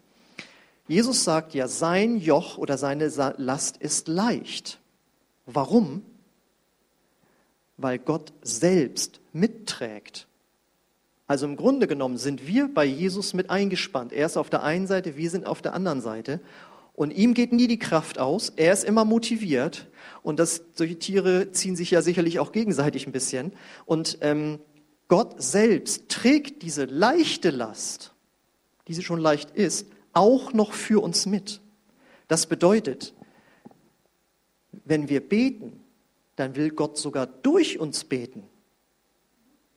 Jesus 0.86 1.24
sagt 1.24 1.52
ja, 1.52 1.66
sein 1.66 2.16
Joch 2.18 2.58
oder 2.58 2.78
seine 2.78 3.08
Last 3.38 3.76
ist 3.78 4.06
leicht. 4.06 4.78
Warum? 5.46 6.02
Weil 7.82 7.98
Gott 7.98 8.32
selbst 8.42 9.20
mitträgt. 9.32 10.26
Also 11.26 11.46
im 11.46 11.56
Grunde 11.56 11.86
genommen 11.86 12.16
sind 12.16 12.46
wir 12.46 12.72
bei 12.72 12.84
Jesus 12.84 13.34
mit 13.34 13.50
eingespannt. 13.50 14.12
Er 14.12 14.26
ist 14.26 14.36
auf 14.36 14.50
der 14.50 14.62
einen 14.64 14.86
Seite, 14.86 15.16
wir 15.16 15.30
sind 15.30 15.46
auf 15.46 15.62
der 15.62 15.74
anderen 15.74 16.00
Seite. 16.00 16.40
Und 16.94 17.12
ihm 17.12 17.34
geht 17.34 17.52
nie 17.52 17.68
die 17.68 17.78
Kraft 17.78 18.18
aus. 18.18 18.52
Er 18.56 18.72
ist 18.72 18.84
immer 18.84 19.04
motiviert. 19.04 19.88
Und 20.22 20.38
das, 20.38 20.62
solche 20.74 20.98
Tiere 20.98 21.52
ziehen 21.52 21.76
sich 21.76 21.92
ja 21.92 22.02
sicherlich 22.02 22.40
auch 22.40 22.52
gegenseitig 22.52 23.06
ein 23.06 23.12
bisschen. 23.12 23.52
Und 23.86 24.18
ähm, 24.22 24.58
Gott 25.08 25.40
selbst 25.40 26.08
trägt 26.08 26.62
diese 26.62 26.84
leichte 26.84 27.50
Last, 27.50 28.12
die 28.88 28.94
sie 28.94 29.02
schon 29.02 29.20
leicht 29.20 29.50
ist, 29.52 29.86
auch 30.12 30.52
noch 30.52 30.72
für 30.72 31.02
uns 31.02 31.26
mit. 31.26 31.60
Das 32.28 32.46
bedeutet, 32.46 33.14
wenn 34.84 35.08
wir 35.08 35.20
beten, 35.20 35.80
dann 36.40 36.56
will 36.56 36.70
Gott 36.70 36.98
sogar 36.98 37.26
durch 37.26 37.78
uns 37.78 38.04
beten. 38.04 38.42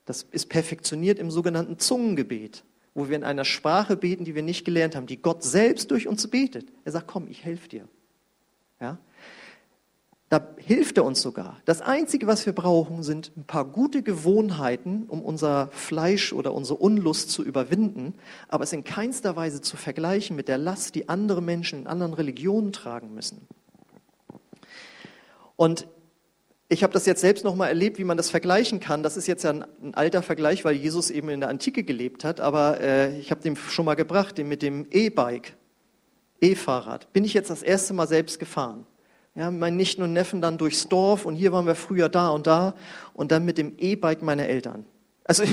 Das 0.06 0.24
ist 0.24 0.50
perfektioniert 0.50 1.20
im 1.20 1.30
sogenannten 1.30 1.78
Zungengebet, 1.78 2.64
wo 2.94 3.10
wir 3.10 3.16
in 3.16 3.24
einer 3.24 3.46
Sprache 3.46 3.96
beten, 3.96 4.26
die 4.26 4.36
wir 4.36 4.44
nicht 4.44 4.66
gelernt 4.66 4.96
haben, 4.96 5.08
die 5.08 5.22
Gott 5.22 5.44
selbst 5.44 5.92
durch 5.92 6.08
uns 6.08 6.28
betet. 6.28 6.72
Er 6.84 6.92
sagt, 6.92 7.08
komm, 7.08 7.28
ich 7.28 7.44
helfe 7.44 7.70
dir. 7.70 7.88
Ja? 8.80 8.98
Da 10.30 10.48
hilft 10.58 10.98
er 10.98 11.06
uns 11.06 11.22
sogar. 11.22 11.62
Das 11.66 11.82
Einzige, 11.82 12.26
was 12.26 12.46
wir 12.46 12.54
brauchen, 12.54 13.04
sind 13.04 13.32
ein 13.38 13.44
paar 13.44 13.66
gute 13.66 14.02
Gewohnheiten, 14.02 15.04
um 15.08 15.22
unser 15.22 15.68
Fleisch 15.72 16.34
oder 16.34 16.54
unsere 16.54 16.80
Unlust 16.80 17.30
zu 17.30 17.44
überwinden, 17.44 18.16
aber 18.48 18.64
es 18.64 18.74
in 18.74 18.84
keinster 18.84 19.36
Weise 19.36 19.62
zu 19.62 19.78
vergleichen 19.78 20.36
mit 20.36 20.48
der 20.48 20.58
Last, 20.58 20.96
die 20.96 21.08
andere 21.08 21.42
Menschen 21.42 21.82
in 21.82 21.88
anderen 21.88 22.14
Religionen 22.16 22.74
tragen 22.74 23.14
müssen. 23.14 23.48
Und 25.56 25.88
ich 26.70 26.84
habe 26.84 26.94
das 26.94 27.06
jetzt 27.06 27.22
selbst 27.22 27.44
noch 27.44 27.56
mal 27.56 27.68
erlebt, 27.68 28.00
wie 28.00 28.04
man 28.04 28.18
das 28.18 28.30
vergleichen 28.30 28.80
kann. 28.80 29.04
Das 29.04 29.18
ist 29.18 29.28
jetzt 29.28 29.44
ja 29.44 29.52
ein, 29.52 29.66
ein 29.82 29.94
alter 29.94 30.24
Vergleich, 30.24 30.66
weil 30.66 30.76
Jesus 30.76 31.12
eben 31.12 31.30
in 31.30 31.40
der 31.40 31.50
Antike 31.50 31.84
gelebt 31.84 32.24
hat. 32.24 32.40
Aber 32.40 32.80
äh, 32.82 33.18
ich 33.20 33.32
habe 33.32 33.42
den 33.42 33.56
schon 33.56 33.86
mal 33.86 33.96
gebracht, 33.96 34.38
den 34.38 34.48
mit 34.48 34.62
dem 34.62 34.88
E-Bike, 34.90 35.56
E-Fahrrad. 36.42 37.12
Bin 37.14 37.24
ich 37.24 37.34
jetzt 37.34 37.50
das 37.50 37.64
erste 37.64 37.94
Mal 37.94 38.08
selbst 38.08 38.40
gefahren. 38.40 38.86
Ja, 39.36 39.50
mein 39.50 39.76
Nichten 39.76 40.04
und 40.04 40.14
Neffen 40.14 40.42
dann 40.42 40.58
durchs 40.58 40.88
Dorf 40.88 41.26
und 41.26 41.36
hier 41.36 41.52
waren 41.52 41.66
wir 41.66 41.76
früher 41.76 42.08
da 42.08 42.30
und 42.30 42.46
da 42.46 42.76
und 43.14 43.32
dann 43.32 43.46
mit 43.46 43.58
dem 43.58 43.74
E-Bike 43.80 44.22
meiner 44.22 44.48
Eltern. 44.48 44.86
Also 45.24 45.44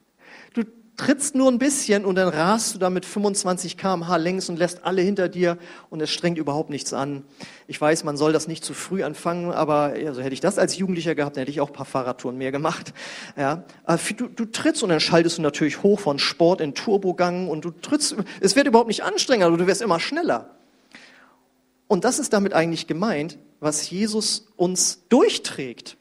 du 0.54 0.64
trittst 1.00 1.34
nur 1.34 1.50
ein 1.50 1.58
bisschen 1.58 2.04
und 2.04 2.16
dann 2.16 2.28
rast 2.28 2.74
du 2.74 2.78
da 2.78 2.90
mit 2.90 3.06
25 3.06 3.78
km/h 3.78 4.16
längs 4.16 4.50
und 4.50 4.58
lässt 4.58 4.84
alle 4.84 5.00
hinter 5.00 5.30
dir 5.30 5.56
und 5.88 6.02
es 6.02 6.10
strengt 6.10 6.36
überhaupt 6.36 6.68
nichts 6.68 6.92
an. 6.92 7.24
Ich 7.66 7.80
weiß, 7.80 8.04
man 8.04 8.18
soll 8.18 8.34
das 8.34 8.48
nicht 8.48 8.62
zu 8.66 8.74
früh 8.74 9.02
anfangen, 9.02 9.50
aber 9.50 9.94
also 10.06 10.20
hätte 10.20 10.34
ich 10.34 10.40
das 10.40 10.58
als 10.58 10.76
Jugendlicher 10.76 11.14
gehabt, 11.14 11.36
dann 11.36 11.40
hätte 11.40 11.50
ich 11.50 11.62
auch 11.62 11.70
ein 11.70 11.72
paar 11.72 11.86
Fahrradtouren 11.86 12.36
mehr 12.36 12.52
gemacht. 12.52 12.92
Ja, 13.34 13.64
du, 14.14 14.28
du 14.28 14.44
trittst 14.44 14.82
und 14.82 14.90
dann 14.90 15.00
schaltest 15.00 15.38
du 15.38 15.42
natürlich 15.42 15.82
hoch 15.82 16.00
von 16.00 16.18
Sport 16.18 16.60
in 16.60 16.74
Turbogang 16.74 17.48
und 17.48 17.64
du 17.64 17.70
trittst, 17.70 18.16
es 18.40 18.54
wird 18.54 18.66
überhaupt 18.66 18.88
nicht 18.88 19.02
anstrengender, 19.02 19.56
du 19.56 19.66
wirst 19.66 19.80
immer 19.80 20.00
schneller. 20.00 20.50
Und 21.88 22.04
das 22.04 22.18
ist 22.18 22.34
damit 22.34 22.52
eigentlich 22.52 22.88
gemeint, 22.88 23.38
was 23.58 23.88
Jesus 23.88 24.48
uns 24.56 25.06
durchträgt. 25.08 25.96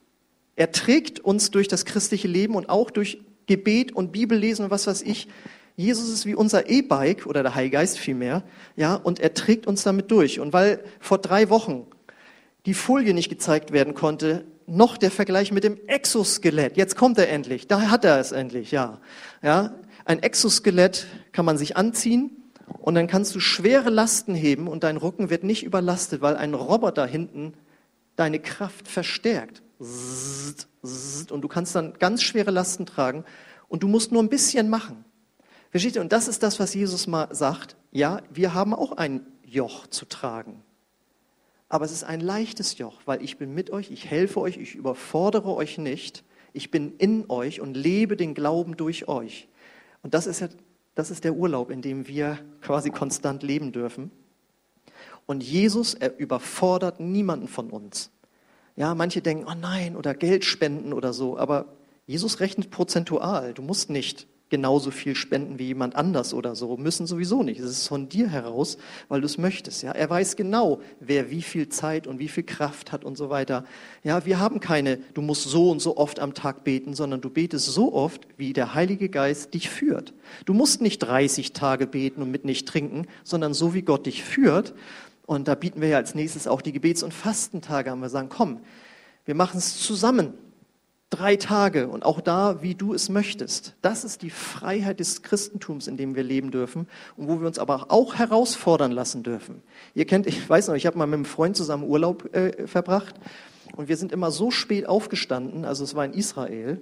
Er 0.57 0.73
trägt 0.73 1.21
uns 1.21 1.51
durch 1.51 1.69
das 1.69 1.85
christliche 1.85 2.27
Leben 2.27 2.55
und 2.55 2.67
auch 2.67 2.91
durch 2.91 3.19
Gebet 3.49 3.91
und 3.91 4.11
Bibellesen 4.11 4.65
und 4.65 4.71
was 4.71 4.85
weiß 4.85 5.01
ich. 5.01 5.27
Jesus 5.75 6.09
ist 6.09 6.25
wie 6.25 6.35
unser 6.35 6.69
E-Bike 6.69 7.25
oder 7.25 7.41
der 7.41 7.55
Heilgeist 7.55 7.97
vielmehr, 7.97 8.43
ja, 8.75 8.93
und 8.95 9.19
er 9.19 9.33
trägt 9.33 9.65
uns 9.65 9.81
damit 9.83 10.11
durch. 10.11 10.39
Und 10.39 10.53
weil 10.53 10.83
vor 10.99 11.17
drei 11.17 11.49
Wochen 11.49 11.87
die 12.65 12.75
Folie 12.75 13.13
nicht 13.13 13.29
gezeigt 13.29 13.71
werden 13.71 13.95
konnte, 13.95 14.45
noch 14.67 14.97
der 14.97 15.09
Vergleich 15.09 15.51
mit 15.51 15.63
dem 15.63 15.79
Exoskelett. 15.87 16.77
Jetzt 16.77 16.95
kommt 16.95 17.17
er 17.17 17.29
endlich. 17.29 17.67
Da 17.67 17.89
hat 17.89 18.05
er 18.05 18.19
es 18.19 18.31
endlich, 18.31 18.71
ja. 18.71 18.99
Ja, 19.41 19.73
ein 20.05 20.21
Exoskelett 20.21 21.07
kann 21.31 21.45
man 21.45 21.57
sich 21.57 21.75
anziehen 21.75 22.29
und 22.67 22.93
dann 22.93 23.07
kannst 23.07 23.33
du 23.33 23.39
schwere 23.39 23.89
Lasten 23.89 24.35
heben 24.35 24.67
und 24.67 24.83
dein 24.83 24.97
Rücken 24.97 25.31
wird 25.31 25.43
nicht 25.43 25.63
überlastet, 25.63 26.21
weil 26.21 26.35
ein 26.35 26.53
Roboter 26.53 27.07
hinten 27.07 27.53
deine 28.15 28.39
Kraft 28.39 28.87
verstärkt 28.87 29.63
und 30.81 31.41
du 31.41 31.47
kannst 31.47 31.75
dann 31.75 31.93
ganz 31.99 32.23
schwere 32.23 32.51
Lasten 32.51 32.85
tragen 32.85 33.25
und 33.67 33.83
du 33.83 33.87
musst 33.87 34.11
nur 34.11 34.23
ein 34.23 34.29
bisschen 34.29 34.69
machen. 34.69 35.05
Versteht 35.71 35.95
ihr? 35.95 36.01
Und 36.01 36.11
das 36.11 36.27
ist 36.27 36.41
das, 36.41 36.59
was 36.59 36.73
Jesus 36.73 37.07
mal 37.07 37.33
sagt. 37.33 37.75
Ja, 37.91 38.21
wir 38.31 38.53
haben 38.53 38.73
auch 38.73 38.93
ein 38.93 39.25
Joch 39.43 39.87
zu 39.87 40.05
tragen. 40.05 40.63
Aber 41.67 41.85
es 41.85 41.91
ist 41.91 42.03
ein 42.03 42.21
leichtes 42.21 42.77
Joch, 42.79 43.01
weil 43.05 43.21
ich 43.21 43.37
bin 43.37 43.53
mit 43.53 43.69
euch, 43.69 43.91
ich 43.91 44.09
helfe 44.09 44.41
euch, 44.41 44.57
ich 44.57 44.73
überfordere 44.73 45.53
euch 45.53 45.77
nicht. 45.77 46.23
Ich 46.51 46.71
bin 46.71 46.95
in 46.97 47.29
euch 47.29 47.61
und 47.61 47.75
lebe 47.75 48.17
den 48.17 48.33
Glauben 48.33 48.75
durch 48.75 49.07
euch. 49.07 49.47
Und 50.01 50.15
das 50.15 50.25
ist, 50.25 50.39
ja, 50.39 50.49
das 50.95 51.11
ist 51.11 51.23
der 51.23 51.35
Urlaub, 51.35 51.69
in 51.69 51.83
dem 51.83 52.07
wir 52.07 52.39
quasi 52.61 52.89
konstant 52.89 53.43
leben 53.43 53.71
dürfen. 53.71 54.09
Und 55.27 55.43
Jesus, 55.43 55.93
er 55.93 56.17
überfordert 56.17 56.99
niemanden 56.99 57.47
von 57.47 57.69
uns. 57.69 58.09
Ja, 58.79 58.95
manche 58.95 59.19
denken, 59.19 59.45
oh 59.45 59.55
nein, 59.59 59.97
oder 59.97 60.13
Geld 60.13 60.45
spenden 60.45 60.93
oder 60.93 61.11
so, 61.11 61.37
aber 61.37 61.65
Jesus 62.07 62.39
rechnet 62.39 62.71
prozentual. 62.71 63.53
Du 63.53 63.61
musst 63.61 63.89
nicht 63.89 64.25
genauso 64.49 64.89
viel 64.89 65.15
spenden 65.15 65.59
wie 65.59 65.65
jemand 65.65 65.97
anders 65.97 66.33
oder 66.33 66.55
so. 66.55 66.77
Müssen 66.77 67.05
sowieso 67.05 67.43
nicht. 67.43 67.59
Es 67.59 67.69
ist 67.69 67.87
von 67.89 68.07
dir 68.07 68.29
heraus, 68.29 68.77
weil 69.09 69.19
du 69.19 69.25
es 69.25 69.37
möchtest. 69.37 69.83
Ja, 69.83 69.91
er 69.91 70.09
weiß 70.09 70.37
genau, 70.37 70.79
wer 71.01 71.29
wie 71.29 71.41
viel 71.41 71.67
Zeit 71.67 72.07
und 72.07 72.19
wie 72.19 72.29
viel 72.29 72.43
Kraft 72.43 72.93
hat 72.93 73.03
und 73.03 73.17
so 73.17 73.29
weiter. 73.29 73.65
Ja, 74.01 74.25
wir 74.25 74.39
haben 74.39 74.61
keine, 74.61 74.95
du 75.13 75.21
musst 75.21 75.43
so 75.43 75.71
und 75.71 75.81
so 75.81 75.97
oft 75.97 76.21
am 76.21 76.33
Tag 76.33 76.63
beten, 76.63 76.93
sondern 76.93 77.19
du 77.19 77.29
betest 77.29 77.65
so 77.65 77.93
oft, 77.93 78.27
wie 78.37 78.53
der 78.53 78.73
Heilige 78.75 79.09
Geist 79.09 79.53
dich 79.53 79.69
führt. 79.69 80.13
Du 80.45 80.53
musst 80.53 80.81
nicht 80.81 80.99
30 80.99 81.51
Tage 81.51 81.85
beten 81.85 82.21
und 82.21 82.31
mit 82.31 82.45
nicht 82.45 82.65
trinken, 82.65 83.07
sondern 83.25 83.53
so 83.53 83.73
wie 83.73 83.81
Gott 83.81 84.05
dich 84.05 84.23
führt. 84.23 84.73
Und 85.29 85.47
da 85.47 85.53
bieten 85.53 85.79
wir 85.79 85.89
ja 85.89 85.97
als 85.97 86.15
nächstes 86.15 86.47
auch 86.47 86.59
die 86.59 86.71
Gebets- 86.71 87.03
und 87.03 87.13
Fastentage 87.13 87.91
an. 87.91 87.99
Wir 87.99 88.09
sagen, 88.09 88.29
komm, 88.29 88.61
wir 89.25 89.35
machen 89.35 89.59
es 89.59 89.79
zusammen 89.79 90.33
drei 91.11 91.35
Tage 91.35 91.87
und 91.87 92.03
auch 92.03 92.19
da, 92.19 92.63
wie 92.63 92.73
du 92.73 92.95
es 92.95 93.09
möchtest. 93.09 93.75
Das 93.83 94.03
ist 94.03 94.23
die 94.23 94.31
Freiheit 94.31 94.99
des 94.99 95.21
Christentums, 95.21 95.85
in 95.85 95.97
dem 95.97 96.15
wir 96.15 96.23
leben 96.23 96.49
dürfen 96.49 96.87
und 97.15 97.27
wo 97.27 97.39
wir 97.41 97.45
uns 97.45 97.59
aber 97.59 97.91
auch 97.91 98.15
herausfordern 98.15 98.91
lassen 98.91 99.21
dürfen. 99.21 99.61
Ihr 99.93 100.05
kennt, 100.05 100.25
ich 100.25 100.49
weiß 100.49 100.67
noch, 100.67 100.73
ich 100.73 100.87
habe 100.87 100.97
mal 100.97 101.05
mit 101.05 101.13
einem 101.13 101.25
Freund 101.25 101.55
zusammen 101.55 101.83
Urlaub 101.83 102.35
äh, 102.35 102.65
verbracht 102.65 103.13
und 103.75 103.87
wir 103.87 103.97
sind 103.97 104.11
immer 104.11 104.31
so 104.31 104.49
spät 104.49 104.89
aufgestanden, 104.89 105.63
also 105.63 105.83
es 105.83 105.93
war 105.93 106.05
in 106.05 106.13
Israel. 106.13 106.81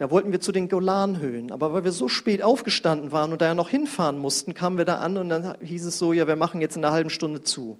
Da 0.00 0.10
wollten 0.10 0.32
wir 0.32 0.40
zu 0.40 0.50
den 0.50 0.70
Golanhöhen, 0.70 1.52
aber 1.52 1.74
weil 1.74 1.84
wir 1.84 1.92
so 1.92 2.08
spät 2.08 2.42
aufgestanden 2.42 3.12
waren 3.12 3.32
und 3.32 3.42
da 3.42 3.48
ja 3.48 3.54
noch 3.54 3.68
hinfahren 3.68 4.18
mussten, 4.18 4.54
kamen 4.54 4.78
wir 4.78 4.86
da 4.86 4.94
an 4.94 5.18
und 5.18 5.28
dann 5.28 5.58
hieß 5.60 5.84
es 5.84 5.98
so, 5.98 6.14
ja, 6.14 6.26
wir 6.26 6.36
machen 6.36 6.62
jetzt 6.62 6.74
in 6.74 6.82
einer 6.82 6.94
halben 6.94 7.10
Stunde 7.10 7.42
zu. 7.42 7.78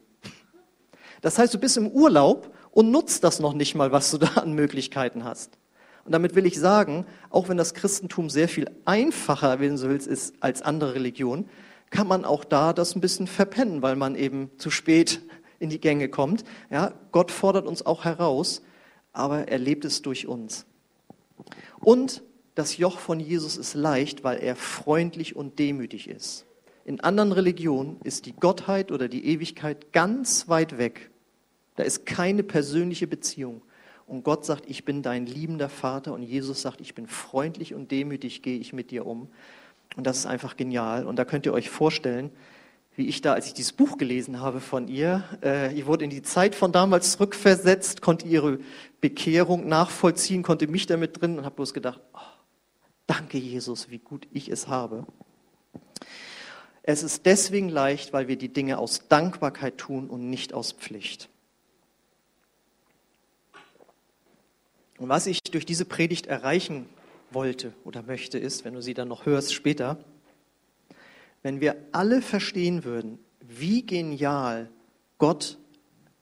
Das 1.23 1.39
heißt, 1.39 1.55
du 1.55 1.59
bist 1.59 1.79
im 1.79 1.89
Urlaub 1.89 2.55
und 2.73 2.91
nutzt 2.91 3.25
das 3.25 3.41
noch 3.41 3.55
nicht 3.55 3.75
mal, 3.75 3.91
was 3.91 4.11
du 4.11 4.19
da 4.19 4.35
an 4.35 4.53
Möglichkeiten 4.53 5.25
hast. 5.25 5.57
Und 6.05 6.13
damit 6.13 6.35
will 6.35 6.45
ich 6.45 6.61
sagen, 6.61 7.07
auch 7.31 7.49
wenn 7.49 7.57
das 7.57 7.73
Christentum 7.73 8.29
sehr 8.29 8.51
viel 8.51 8.71
einfacher, 8.85 9.59
wenn 9.59 9.77
du 9.77 9.89
willst, 9.89 10.07
ist 10.07 10.35
als 10.41 10.61
andere 10.61 10.97
Religionen, 10.97 11.49
kann 11.89 12.07
man 12.07 12.27
auch 12.27 12.45
da 12.45 12.75
das 12.75 12.95
ein 12.95 13.01
bisschen 13.01 13.29
verpennen, 13.29 13.81
weil 13.81 13.97
man 13.97 14.15
eben 14.15 14.51
zu 14.59 14.71
spät 14.71 15.23
in 15.59 15.71
die 15.71 15.81
Gänge 15.81 16.11
kommt. 16.11 16.45
Ja, 16.69 16.93
Gott 17.13 17.31
fordert 17.31 17.67
uns 17.67 17.87
auch 17.87 18.05
heraus, 18.05 18.61
aber 19.15 19.49
er 19.49 19.59
lebt 19.59 19.87
es 19.87 20.03
durch 20.03 20.27
uns. 20.27 20.67
Und 21.81 22.23
das 22.55 22.77
Joch 22.77 22.99
von 22.99 23.21
Jesus 23.21 23.57
ist 23.57 23.75
leicht, 23.75 24.23
weil 24.23 24.39
er 24.39 24.57
freundlich 24.57 25.35
und 25.35 25.59
demütig 25.59 26.09
ist. 26.09 26.47
In 26.85 27.01
anderen 27.01 27.33
Religionen 27.33 28.01
ist 28.03 28.27
die 28.27 28.33
Gottheit 28.33 28.91
oder 28.91 29.09
die 29.09 29.27
Ewigkeit 29.27 29.93
ganz 29.93 30.49
weit 30.49 30.79
weg. 30.79 31.11
Da 31.77 31.85
ist 31.85 32.05
keine 32.07 32.43
persönliche 32.43 33.07
Beziehung. 33.07 33.63
Und 34.07 34.25
Gott 34.25 34.45
sagt, 34.45 34.69
ich 34.69 34.85
bin 34.85 35.03
dein 35.03 35.27
liebender 35.27 35.69
Vater. 35.69 36.13
Und 36.13 36.23
Jesus 36.23 36.63
sagt, 36.63 36.81
ich 36.81 36.95
bin 36.95 37.07
freundlich 37.07 37.75
und 37.75 37.91
demütig, 37.91 38.43
gehe 38.43 38.59
ich 38.59 38.73
mit 38.73 38.91
dir 38.91 39.07
um. 39.07 39.29
Und 39.97 40.07
das 40.07 40.19
ist 40.19 40.27
einfach 40.27 40.57
genial. 40.57 41.07
Und 41.07 41.17
da 41.17 41.25
könnt 41.25 41.47
ihr 41.47 41.53
euch 41.53 41.71
vorstellen, 41.71 42.31
wie 43.01 43.09
ich 43.09 43.23
da, 43.23 43.33
als 43.33 43.47
ich 43.47 43.55
dieses 43.55 43.73
Buch 43.73 43.97
gelesen 43.97 44.41
habe 44.41 44.61
von 44.61 44.87
ihr, 44.87 45.25
äh, 45.43 45.75
ihr 45.75 45.87
wurde 45.87 46.05
in 46.05 46.11
die 46.11 46.21
Zeit 46.21 46.55
von 46.55 46.71
damals 46.71 47.13
zurückversetzt, 47.13 48.03
konnte 48.03 48.27
ihre 48.27 48.59
Bekehrung 49.01 49.67
nachvollziehen, 49.67 50.43
konnte 50.43 50.67
mich 50.67 50.85
damit 50.85 51.19
drin 51.19 51.39
und 51.39 51.47
habe 51.47 51.57
bloß 51.57 51.73
gedacht, 51.73 51.99
oh, 52.13 52.19
danke 53.07 53.39
Jesus, 53.39 53.89
wie 53.89 54.01
gut 54.01 54.29
ich 54.35 54.51
es 54.51 54.69
habe. 54.69 55.07
Es 56.83 57.03
ist 57.03 57.25
deswegen 57.25 57.71
leicht, 57.71 58.13
weil 58.13 58.29
wir 58.29 58.37
die 58.37 58.53
Dinge 58.53 58.77
aus 58.77 59.09
Dankbarkeit 59.09 59.79
tun 59.79 60.11
und 60.11 60.29
nicht 60.29 60.53
aus 60.53 60.73
Pflicht. 60.73 61.31
Und 64.99 65.09
was 65.09 65.27
ich 65.27 65.43
durch 65.45 65.65
diese 65.65 65.87
Predigt 65.87 66.27
erreichen 66.27 66.85
wollte 67.31 67.73
oder 67.85 68.03
möchte, 68.03 68.39
ist, 68.39 68.67
wenn 68.67 68.75
du 68.75 68.83
sie 68.83 68.93
dann 68.93 69.09
noch 69.09 69.25
hörst 69.25 69.55
später, 69.55 69.97
wenn 71.43 71.61
wir 71.61 71.77
alle 71.93 72.23
verstehen 72.23 72.85
würden, 72.85 73.19
wie 73.41 73.85
genial 73.85 74.69
Gott 75.19 75.59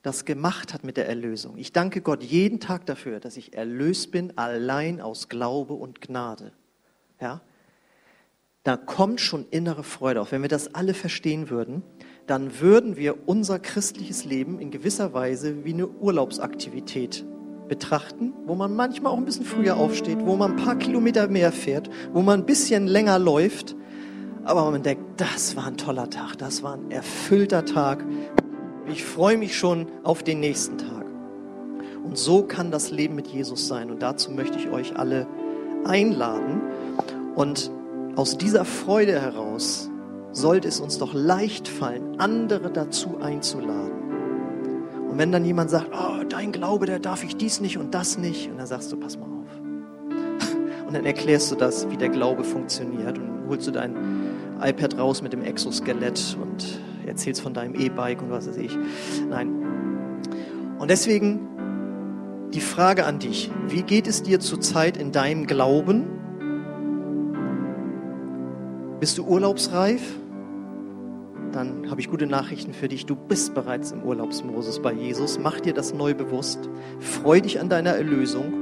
das 0.01 0.25
gemacht 0.25 0.73
hat 0.73 0.83
mit 0.83 0.97
der 0.97 1.07
Erlösung. 1.07 1.57
Ich 1.57 1.73
danke 1.73 2.01
Gott 2.01 2.23
jeden 2.23 2.59
Tag 2.59 2.85
dafür, 2.85 3.19
dass 3.19 3.35
ich 3.37 3.53
erlöst 3.53 4.11
bin, 4.11 4.37
allein 4.37 5.01
aus 5.01 5.27
Glaube 5.27 5.73
und 5.73 5.99
Gnade. 6.01 6.53
Ja? 7.19 7.41
Da 8.63 8.77
kommt 8.77 9.19
schon 9.19 9.45
innere 9.51 9.83
Freude 9.83 10.21
auf. 10.21 10.31
Wenn 10.31 10.41
wir 10.41 10.49
das 10.49 10.73
alle 10.73 10.93
verstehen 10.93 11.49
würden, 11.49 11.83
dann 12.27 12.59
würden 12.59 12.95
wir 12.95 13.27
unser 13.27 13.59
christliches 13.59 14.23
Leben 14.23 14.59
in 14.59 14.71
gewisser 14.71 15.13
Weise 15.13 15.65
wie 15.65 15.73
eine 15.73 15.87
Urlaubsaktivität 15.87 17.25
betrachten, 17.67 18.33
wo 18.45 18.55
man 18.55 18.75
manchmal 18.75 19.11
auch 19.11 19.17
ein 19.17 19.25
bisschen 19.25 19.45
früher 19.45 19.77
aufsteht, 19.77 20.19
wo 20.21 20.35
man 20.35 20.51
ein 20.51 20.63
paar 20.63 20.77
Kilometer 20.77 21.27
mehr 21.27 21.51
fährt, 21.51 21.89
wo 22.13 22.21
man 22.21 22.41
ein 22.41 22.45
bisschen 22.45 22.87
länger 22.87 23.19
läuft, 23.19 23.75
aber 24.49 24.71
man 24.71 24.83
denkt, 24.83 25.03
das 25.21 25.55
war 25.55 25.67
ein 25.67 25.77
toller 25.77 26.09
Tag, 26.09 26.37
das 26.37 26.63
war 26.63 26.73
ein 26.73 26.91
erfüllter 26.91 27.65
Tag. 27.65 28.03
Ich 28.87 29.03
freue 29.03 29.37
mich 29.37 29.57
schon 29.57 29.87
auf 30.03 30.23
den 30.23 30.39
nächsten 30.39 30.77
Tag. 30.77 31.05
Und 32.03 32.17
so 32.17 32.43
kann 32.43 32.71
das 32.71 32.91
Leben 32.91 33.15
mit 33.15 33.27
Jesus 33.27 33.67
sein. 33.67 33.91
Und 33.91 34.01
dazu 34.01 34.31
möchte 34.31 34.57
ich 34.57 34.69
euch 34.69 34.97
alle 34.97 35.27
einladen. 35.85 36.61
Und 37.35 37.71
aus 38.15 38.37
dieser 38.37 38.65
Freude 38.65 39.21
heraus 39.21 39.89
sollte 40.31 40.67
es 40.67 40.79
uns 40.79 40.97
doch 40.97 41.13
leicht 41.13 41.67
fallen, 41.67 42.19
andere 42.19 42.71
dazu 42.71 43.17
einzuladen 43.21 43.99
wenn 45.19 45.33
dann 45.33 45.43
jemand 45.43 45.69
sagt, 45.69 45.91
oh, 45.91 46.23
dein 46.23 46.53
Glaube, 46.53 46.85
der 46.85 46.97
darf 46.97 47.25
ich 47.25 47.35
dies 47.35 47.59
nicht 47.59 47.77
und 47.77 47.93
das 47.93 48.17
nicht, 48.17 48.49
und 48.49 48.57
dann 48.57 48.67
sagst 48.67 48.89
du, 48.89 48.95
pass 48.95 49.17
mal 49.17 49.25
auf. 49.25 50.49
Und 50.87 50.95
dann 50.95 51.05
erklärst 51.05 51.51
du 51.51 51.55
das, 51.55 51.89
wie 51.89 51.97
der 51.97 52.07
Glaube 52.07 52.43
funktioniert 52.43 53.17
und 53.19 53.47
holst 53.47 53.67
du 53.67 53.71
dein 53.71 53.93
iPad 54.61 54.97
raus 54.97 55.21
mit 55.21 55.33
dem 55.33 55.43
Exoskelett 55.43 56.37
und 56.41 56.79
erzählst 57.05 57.41
von 57.41 57.53
deinem 57.53 57.75
E-Bike 57.75 58.21
und 58.21 58.31
was 58.31 58.47
weiß 58.47 58.57
ich. 58.57 58.77
Nein. 59.29 59.49
Und 60.79 60.89
deswegen 60.89 61.47
die 62.53 62.61
Frage 62.61 63.05
an 63.05 63.19
dich, 63.19 63.51
wie 63.67 63.83
geht 63.83 64.07
es 64.07 64.23
dir 64.23 64.39
zurzeit 64.39 64.97
in 64.97 65.11
deinem 65.11 65.47
Glauben? 65.47 66.07
Bist 68.99 69.17
du 69.17 69.25
urlaubsreif? 69.25 70.01
dann 71.51 71.89
habe 71.89 72.01
ich 72.01 72.09
gute 72.09 72.27
Nachrichten 72.27 72.73
für 72.73 72.87
dich. 72.87 73.05
Du 73.05 73.15
bist 73.15 73.53
bereits 73.53 73.91
im 73.91 74.03
Urlaubsmoses 74.03 74.79
bei 74.81 74.93
Jesus. 74.93 75.39
Mach 75.39 75.59
dir 75.59 75.73
das 75.73 75.93
neu 75.93 76.13
bewusst. 76.13 76.69
Freu 76.99 77.41
dich 77.41 77.59
an 77.59 77.69
deiner 77.69 77.91
Erlösung 77.91 78.53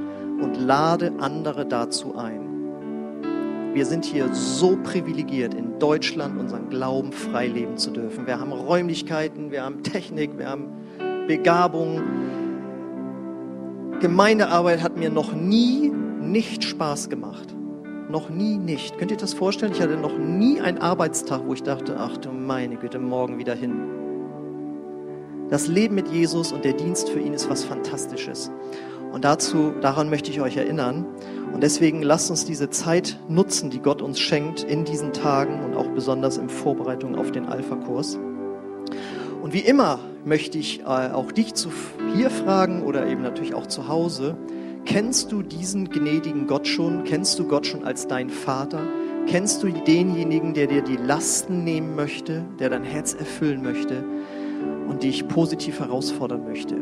und 0.41 0.55
lade 0.55 1.13
andere 1.19 1.65
dazu 1.65 2.15
ein. 2.15 3.73
Wir 3.73 3.85
sind 3.85 4.05
hier 4.05 4.33
so 4.33 4.77
privilegiert, 4.77 5.53
in 5.53 5.66
Deutschland 5.79 6.39
unseren 6.39 6.69
Glauben 6.69 7.11
frei 7.11 7.47
leben 7.47 7.77
zu 7.77 7.91
dürfen. 7.91 8.27
Wir 8.27 8.39
haben 8.39 8.51
Räumlichkeiten, 8.51 9.51
wir 9.51 9.63
haben 9.63 9.83
Technik, 9.83 10.37
wir 10.37 10.49
haben 10.49 10.67
Begabung. 11.27 12.01
Gemeindearbeit 13.99 14.81
hat 14.81 14.97
mir 14.97 15.09
noch 15.09 15.33
nie 15.33 15.91
nicht 16.21 16.63
Spaß 16.63 17.09
gemacht. 17.09 17.55
Noch 18.09 18.29
nie 18.29 18.57
nicht. 18.57 18.97
Könnt 18.97 19.11
ihr 19.11 19.17
das 19.17 19.33
vorstellen? 19.33 19.71
Ich 19.73 19.81
hatte 19.81 19.97
noch 19.97 20.17
nie 20.17 20.61
einen 20.61 20.77
Arbeitstag, 20.77 21.41
wo 21.45 21.53
ich 21.53 21.63
dachte, 21.63 21.97
ach 21.99 22.17
du 22.17 22.31
meine 22.31 22.77
Güte, 22.77 22.99
morgen 22.99 23.37
wieder 23.37 23.53
hin. 23.53 23.75
Das 25.49 25.67
Leben 25.67 25.95
mit 25.95 26.09
Jesus 26.09 26.51
und 26.51 26.65
der 26.65 26.73
Dienst 26.73 27.09
für 27.09 27.19
ihn 27.19 27.33
ist 27.33 27.49
was 27.49 27.63
Fantastisches. 27.63 28.51
Und 29.11 29.23
dazu, 29.23 29.73
daran 29.81 30.09
möchte 30.09 30.29
ich 30.29 30.41
euch 30.41 30.57
erinnern. 30.57 31.05
Und 31.53 31.61
deswegen 31.63 32.03
lasst 32.03 32.29
uns 32.29 32.45
diese 32.45 32.69
Zeit 32.69 33.19
nutzen, 33.29 33.69
die 33.69 33.79
Gott 33.79 34.01
uns 34.01 34.19
schenkt 34.19 34.63
in 34.63 34.85
diesen 34.85 35.13
Tagen 35.13 35.63
und 35.63 35.75
auch 35.75 35.87
besonders 35.87 36.37
in 36.37 36.49
Vorbereitung 36.49 37.15
auf 37.15 37.31
den 37.31 37.45
Alpha-Kurs. 37.45 38.19
Und 39.41 39.53
wie 39.53 39.59
immer 39.59 39.99
möchte 40.25 40.57
ich 40.57 40.81
äh, 40.81 40.83
auch 40.85 41.31
dich 41.31 41.53
zu 41.53 41.69
hier 42.15 42.29
fragen 42.29 42.83
oder 42.83 43.07
eben 43.07 43.21
natürlich 43.21 43.53
auch 43.53 43.67
zu 43.67 43.87
Hause, 43.87 44.37
Kennst 44.87 45.33
du 45.33 45.41
diesen 45.41 45.89
gnädigen 45.89 46.47
Gott 46.47 46.65
schon? 46.65 47.03
Kennst 47.03 47.37
du 47.37 47.45
Gott 47.45 47.67
schon 47.67 47.83
als 47.83 48.07
dein 48.07 48.29
Vater? 48.29 48.79
Kennst 49.27 49.61
du 49.61 49.67
denjenigen, 49.69 50.53
der 50.53 50.67
dir 50.67 50.81
die 50.81 50.95
Lasten 50.95 51.65
nehmen 51.65 51.93
möchte, 51.93 52.45
der 52.57 52.69
dein 52.69 52.85
Herz 52.85 53.13
erfüllen 53.13 53.61
möchte 53.61 54.05
und 54.87 55.03
dich 55.03 55.27
positiv 55.27 55.81
herausfordern 55.81 56.45
möchte? 56.45 56.77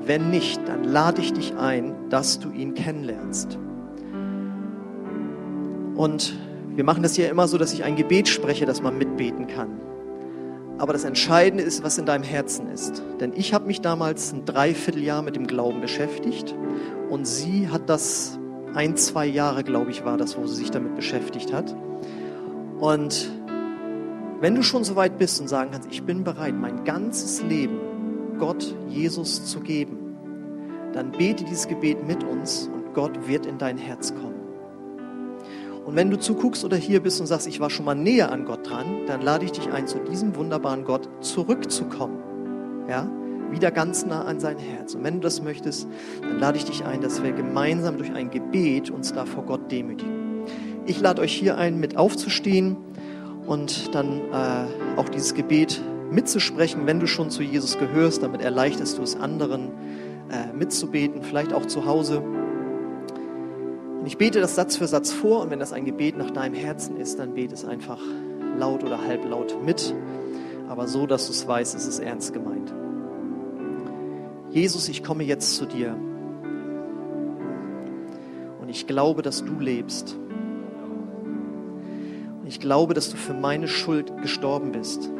Wenn 0.00 0.30
nicht, 0.30 0.60
dann 0.68 0.84
lade 0.84 1.20
ich 1.20 1.32
dich 1.32 1.56
ein, 1.56 1.96
dass 2.10 2.38
du 2.38 2.52
ihn 2.52 2.74
kennenlernst. 2.74 3.58
Und 5.98 6.38
wir 6.76 6.84
machen 6.84 7.02
das 7.02 7.16
hier 7.16 7.28
immer 7.28 7.48
so, 7.48 7.58
dass 7.58 7.72
ich 7.72 7.82
ein 7.82 7.96
Gebet 7.96 8.28
spreche, 8.28 8.66
dass 8.66 8.80
man 8.80 8.96
mitbeten 8.96 9.48
kann. 9.48 9.80
Aber 10.78 10.92
das 10.92 11.02
Entscheidende 11.02 11.64
ist, 11.64 11.82
was 11.82 11.98
in 11.98 12.06
deinem 12.06 12.22
Herzen 12.22 12.68
ist. 12.68 13.02
Denn 13.20 13.32
ich 13.34 13.52
habe 13.52 13.66
mich 13.66 13.80
damals 13.80 14.32
ein 14.32 14.44
Dreivierteljahr 14.44 15.22
mit 15.22 15.34
dem 15.34 15.48
Glauben 15.48 15.80
beschäftigt 15.80 16.54
und 17.10 17.26
sie 17.26 17.68
hat 17.68 17.90
das 17.90 18.38
ein, 18.74 18.96
zwei 18.96 19.26
Jahre, 19.26 19.64
glaube 19.64 19.90
ich, 19.90 20.04
war 20.04 20.16
das, 20.16 20.38
wo 20.38 20.46
sie 20.46 20.54
sich 20.54 20.70
damit 20.70 20.94
beschäftigt 20.94 21.52
hat. 21.52 21.74
Und 22.78 23.28
wenn 24.40 24.54
du 24.54 24.62
schon 24.62 24.84
so 24.84 24.94
weit 24.94 25.18
bist 25.18 25.40
und 25.40 25.48
sagen 25.48 25.72
kannst, 25.72 25.90
ich 25.90 26.04
bin 26.04 26.22
bereit, 26.22 26.54
mein 26.54 26.84
ganzes 26.84 27.42
Leben 27.42 27.80
Gott, 28.38 28.72
Jesus 28.88 29.46
zu 29.46 29.58
geben, 29.58 29.98
dann 30.92 31.10
bete 31.10 31.42
dieses 31.42 31.66
Gebet 31.66 32.06
mit 32.06 32.22
uns 32.22 32.70
und 32.72 32.94
Gott 32.94 33.26
wird 33.26 33.46
in 33.46 33.58
dein 33.58 33.78
Herz 33.78 34.14
kommen. 34.14 34.27
Und 35.88 35.96
wenn 35.96 36.10
du 36.10 36.18
zuguckst 36.18 36.66
oder 36.66 36.76
hier 36.76 37.02
bist 37.02 37.18
und 37.18 37.26
sagst, 37.26 37.46
ich 37.46 37.60
war 37.60 37.70
schon 37.70 37.86
mal 37.86 37.94
näher 37.94 38.30
an 38.30 38.44
Gott 38.44 38.68
dran, 38.68 39.06
dann 39.06 39.22
lade 39.22 39.46
ich 39.46 39.52
dich 39.52 39.72
ein, 39.72 39.86
zu 39.86 39.98
diesem 40.00 40.36
wunderbaren 40.36 40.84
Gott 40.84 41.08
zurückzukommen. 41.22 42.18
Ja? 42.86 43.10
Wieder 43.50 43.70
ganz 43.70 44.04
nah 44.04 44.22
an 44.26 44.38
sein 44.38 44.58
Herz. 44.58 44.94
Und 44.94 45.02
wenn 45.02 45.14
du 45.14 45.20
das 45.20 45.40
möchtest, 45.40 45.88
dann 46.20 46.38
lade 46.38 46.58
ich 46.58 46.66
dich 46.66 46.84
ein, 46.84 47.00
dass 47.00 47.22
wir 47.22 47.32
gemeinsam 47.32 47.96
durch 47.96 48.12
ein 48.12 48.28
Gebet 48.28 48.90
uns 48.90 49.14
da 49.14 49.24
vor 49.24 49.44
Gott 49.44 49.72
demütigen. 49.72 50.44
Ich 50.84 51.00
lade 51.00 51.22
euch 51.22 51.32
hier 51.32 51.56
ein, 51.56 51.80
mit 51.80 51.96
aufzustehen 51.96 52.76
und 53.46 53.94
dann 53.94 54.20
äh, 54.30 54.98
auch 54.98 55.08
dieses 55.08 55.32
Gebet 55.32 55.80
mitzusprechen, 56.10 56.82
wenn 56.84 57.00
du 57.00 57.06
schon 57.06 57.30
zu 57.30 57.42
Jesus 57.42 57.78
gehörst. 57.78 58.22
Damit 58.22 58.42
erleichterst 58.42 58.98
du 58.98 59.02
es 59.02 59.16
anderen 59.16 59.70
äh, 60.30 60.54
mitzubeten, 60.54 61.22
vielleicht 61.22 61.54
auch 61.54 61.64
zu 61.64 61.86
Hause. 61.86 62.22
Und 64.00 64.06
ich 64.06 64.16
bete 64.16 64.40
das 64.40 64.54
Satz 64.54 64.76
für 64.76 64.86
Satz 64.86 65.12
vor 65.12 65.42
und 65.42 65.50
wenn 65.50 65.58
das 65.58 65.72
ein 65.72 65.84
Gebet 65.84 66.16
nach 66.16 66.30
deinem 66.30 66.54
Herzen 66.54 66.96
ist, 66.96 67.18
dann 67.18 67.34
bete 67.34 67.54
es 67.54 67.64
einfach 67.64 67.98
laut 68.56 68.84
oder 68.84 69.04
halblaut 69.04 69.56
mit, 69.64 69.94
aber 70.68 70.86
so, 70.86 71.06
dass 71.06 71.26
du 71.26 71.32
es 71.32 71.46
weißt, 71.46 71.74
es 71.74 71.86
ist 71.86 71.98
ernst 71.98 72.32
gemeint. 72.32 72.72
Jesus, 74.50 74.88
ich 74.88 75.02
komme 75.02 75.24
jetzt 75.24 75.56
zu 75.56 75.66
dir 75.66 75.96
und 78.60 78.68
ich 78.68 78.86
glaube, 78.86 79.22
dass 79.22 79.44
du 79.44 79.58
lebst. 79.58 80.16
Und 82.40 82.46
ich 82.46 82.60
glaube, 82.60 82.94
dass 82.94 83.10
du 83.10 83.16
für 83.16 83.34
meine 83.34 83.68
Schuld 83.68 84.22
gestorben 84.22 84.72
bist 84.72 85.10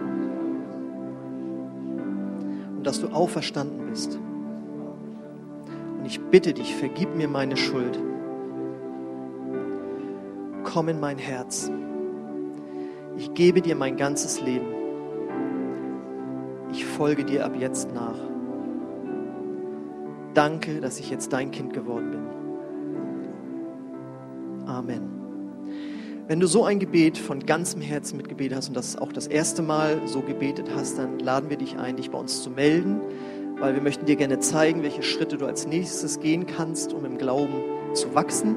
und 2.76 2.84
dass 2.84 3.00
du 3.00 3.08
auferstanden 3.08 3.86
bist. 3.88 4.18
Und 5.98 6.06
ich 6.06 6.20
bitte 6.20 6.54
dich, 6.54 6.74
vergib 6.74 7.16
mir 7.16 7.28
meine 7.28 7.56
Schuld 7.56 7.98
komm 10.64 10.88
in 10.88 11.00
mein 11.00 11.18
Herz. 11.18 11.70
Ich 13.16 13.34
gebe 13.34 13.60
dir 13.60 13.74
mein 13.76 13.96
ganzes 13.96 14.40
Leben. 14.40 14.66
Ich 16.70 16.84
folge 16.84 17.24
dir 17.24 17.44
ab 17.44 17.52
jetzt 17.58 17.92
nach. 17.94 18.18
Danke, 20.34 20.80
dass 20.80 21.00
ich 21.00 21.10
jetzt 21.10 21.32
dein 21.32 21.50
Kind 21.50 21.72
geworden 21.72 22.10
bin. 22.10 22.20
Amen. 24.68 25.18
Wenn 26.28 26.40
du 26.40 26.46
so 26.46 26.64
ein 26.64 26.78
Gebet 26.78 27.16
von 27.16 27.46
ganzem 27.46 27.80
Herzen 27.80 28.18
mitgebetet 28.18 28.58
hast 28.58 28.68
und 28.68 28.76
das 28.76 28.96
auch 28.96 29.12
das 29.12 29.26
erste 29.26 29.62
Mal 29.62 30.02
so 30.06 30.20
gebetet 30.20 30.68
hast, 30.76 30.98
dann 30.98 31.18
laden 31.18 31.48
wir 31.48 31.56
dich 31.56 31.78
ein, 31.78 31.96
dich 31.96 32.10
bei 32.10 32.18
uns 32.18 32.42
zu 32.42 32.50
melden, 32.50 33.00
weil 33.58 33.74
wir 33.74 33.80
möchten 33.80 34.04
dir 34.04 34.16
gerne 34.16 34.38
zeigen, 34.38 34.82
welche 34.82 35.02
Schritte 35.02 35.38
du 35.38 35.46
als 35.46 35.66
nächstes 35.66 36.20
gehen 36.20 36.46
kannst, 36.46 36.92
um 36.92 37.06
im 37.06 37.16
Glauben 37.16 37.94
zu 37.94 38.14
wachsen. 38.14 38.56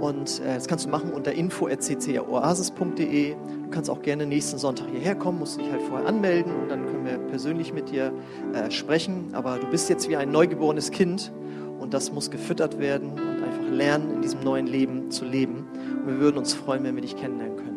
Und 0.00 0.40
äh, 0.40 0.54
das 0.54 0.68
kannst 0.68 0.86
du 0.86 0.90
machen 0.90 1.12
unter 1.12 1.32
info.ccroasis.de. 1.32 3.34
Du 3.34 3.70
kannst 3.70 3.90
auch 3.90 4.02
gerne 4.02 4.26
nächsten 4.26 4.58
Sonntag 4.58 4.88
hierher 4.90 5.14
kommen, 5.14 5.38
musst 5.40 5.60
dich 5.60 5.70
halt 5.70 5.82
vorher 5.82 6.06
anmelden 6.06 6.54
und 6.54 6.70
dann 6.70 6.86
können 6.86 7.04
wir 7.04 7.18
persönlich 7.18 7.72
mit 7.72 7.90
dir 7.90 8.12
äh, 8.54 8.70
sprechen. 8.70 9.30
Aber 9.32 9.58
du 9.58 9.66
bist 9.66 9.88
jetzt 9.88 10.08
wie 10.08 10.16
ein 10.16 10.30
neugeborenes 10.30 10.90
Kind 10.90 11.32
und 11.78 11.94
das 11.94 12.12
muss 12.12 12.30
gefüttert 12.30 12.78
werden 12.78 13.10
und 13.10 13.42
einfach 13.42 13.68
lernen, 13.70 14.14
in 14.14 14.22
diesem 14.22 14.42
neuen 14.44 14.66
Leben 14.66 15.10
zu 15.10 15.24
leben. 15.24 15.66
Und 16.00 16.06
wir 16.06 16.20
würden 16.20 16.38
uns 16.38 16.54
freuen, 16.54 16.84
wenn 16.84 16.94
wir 16.94 17.02
dich 17.02 17.16
kennenlernen 17.16 17.56
können. 17.56 17.68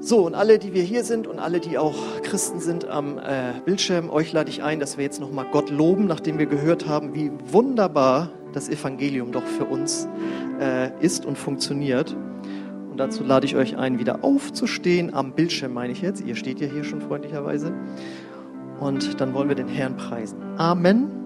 So, 0.00 0.26
und 0.26 0.34
alle, 0.34 0.58
die 0.58 0.74
wir 0.74 0.82
hier 0.82 1.02
sind 1.02 1.26
und 1.26 1.38
alle, 1.38 1.60
die 1.60 1.78
auch 1.78 1.96
Christen 2.22 2.60
sind 2.60 2.86
am 2.86 3.16
äh, 3.16 3.54
Bildschirm, 3.64 4.10
euch 4.10 4.34
lade 4.34 4.50
ich 4.50 4.62
ein, 4.62 4.78
dass 4.78 4.98
wir 4.98 5.04
jetzt 5.04 5.18
nochmal 5.18 5.46
Gott 5.50 5.70
loben, 5.70 6.06
nachdem 6.06 6.38
wir 6.38 6.44
gehört 6.44 6.86
haben, 6.86 7.14
wie 7.14 7.32
wunderbar 7.50 8.28
das 8.54 8.68
Evangelium 8.68 9.32
doch 9.32 9.44
für 9.44 9.64
uns 9.64 10.08
äh, 10.60 10.90
ist 11.00 11.26
und 11.26 11.36
funktioniert. 11.36 12.16
Und 12.90 12.98
dazu 12.98 13.24
lade 13.24 13.46
ich 13.46 13.56
euch 13.56 13.76
ein, 13.76 13.98
wieder 13.98 14.22
aufzustehen. 14.22 15.14
Am 15.14 15.32
Bildschirm 15.32 15.72
meine 15.72 15.92
ich 15.92 16.00
jetzt. 16.00 16.24
Ihr 16.24 16.36
steht 16.36 16.60
ja 16.60 16.68
hier 16.68 16.84
schon 16.84 17.00
freundlicherweise. 17.00 17.74
Und 18.78 19.20
dann 19.20 19.34
wollen 19.34 19.48
wir 19.48 19.56
den 19.56 19.68
Herrn 19.68 19.96
preisen. 19.96 20.38
Amen. 20.58 21.23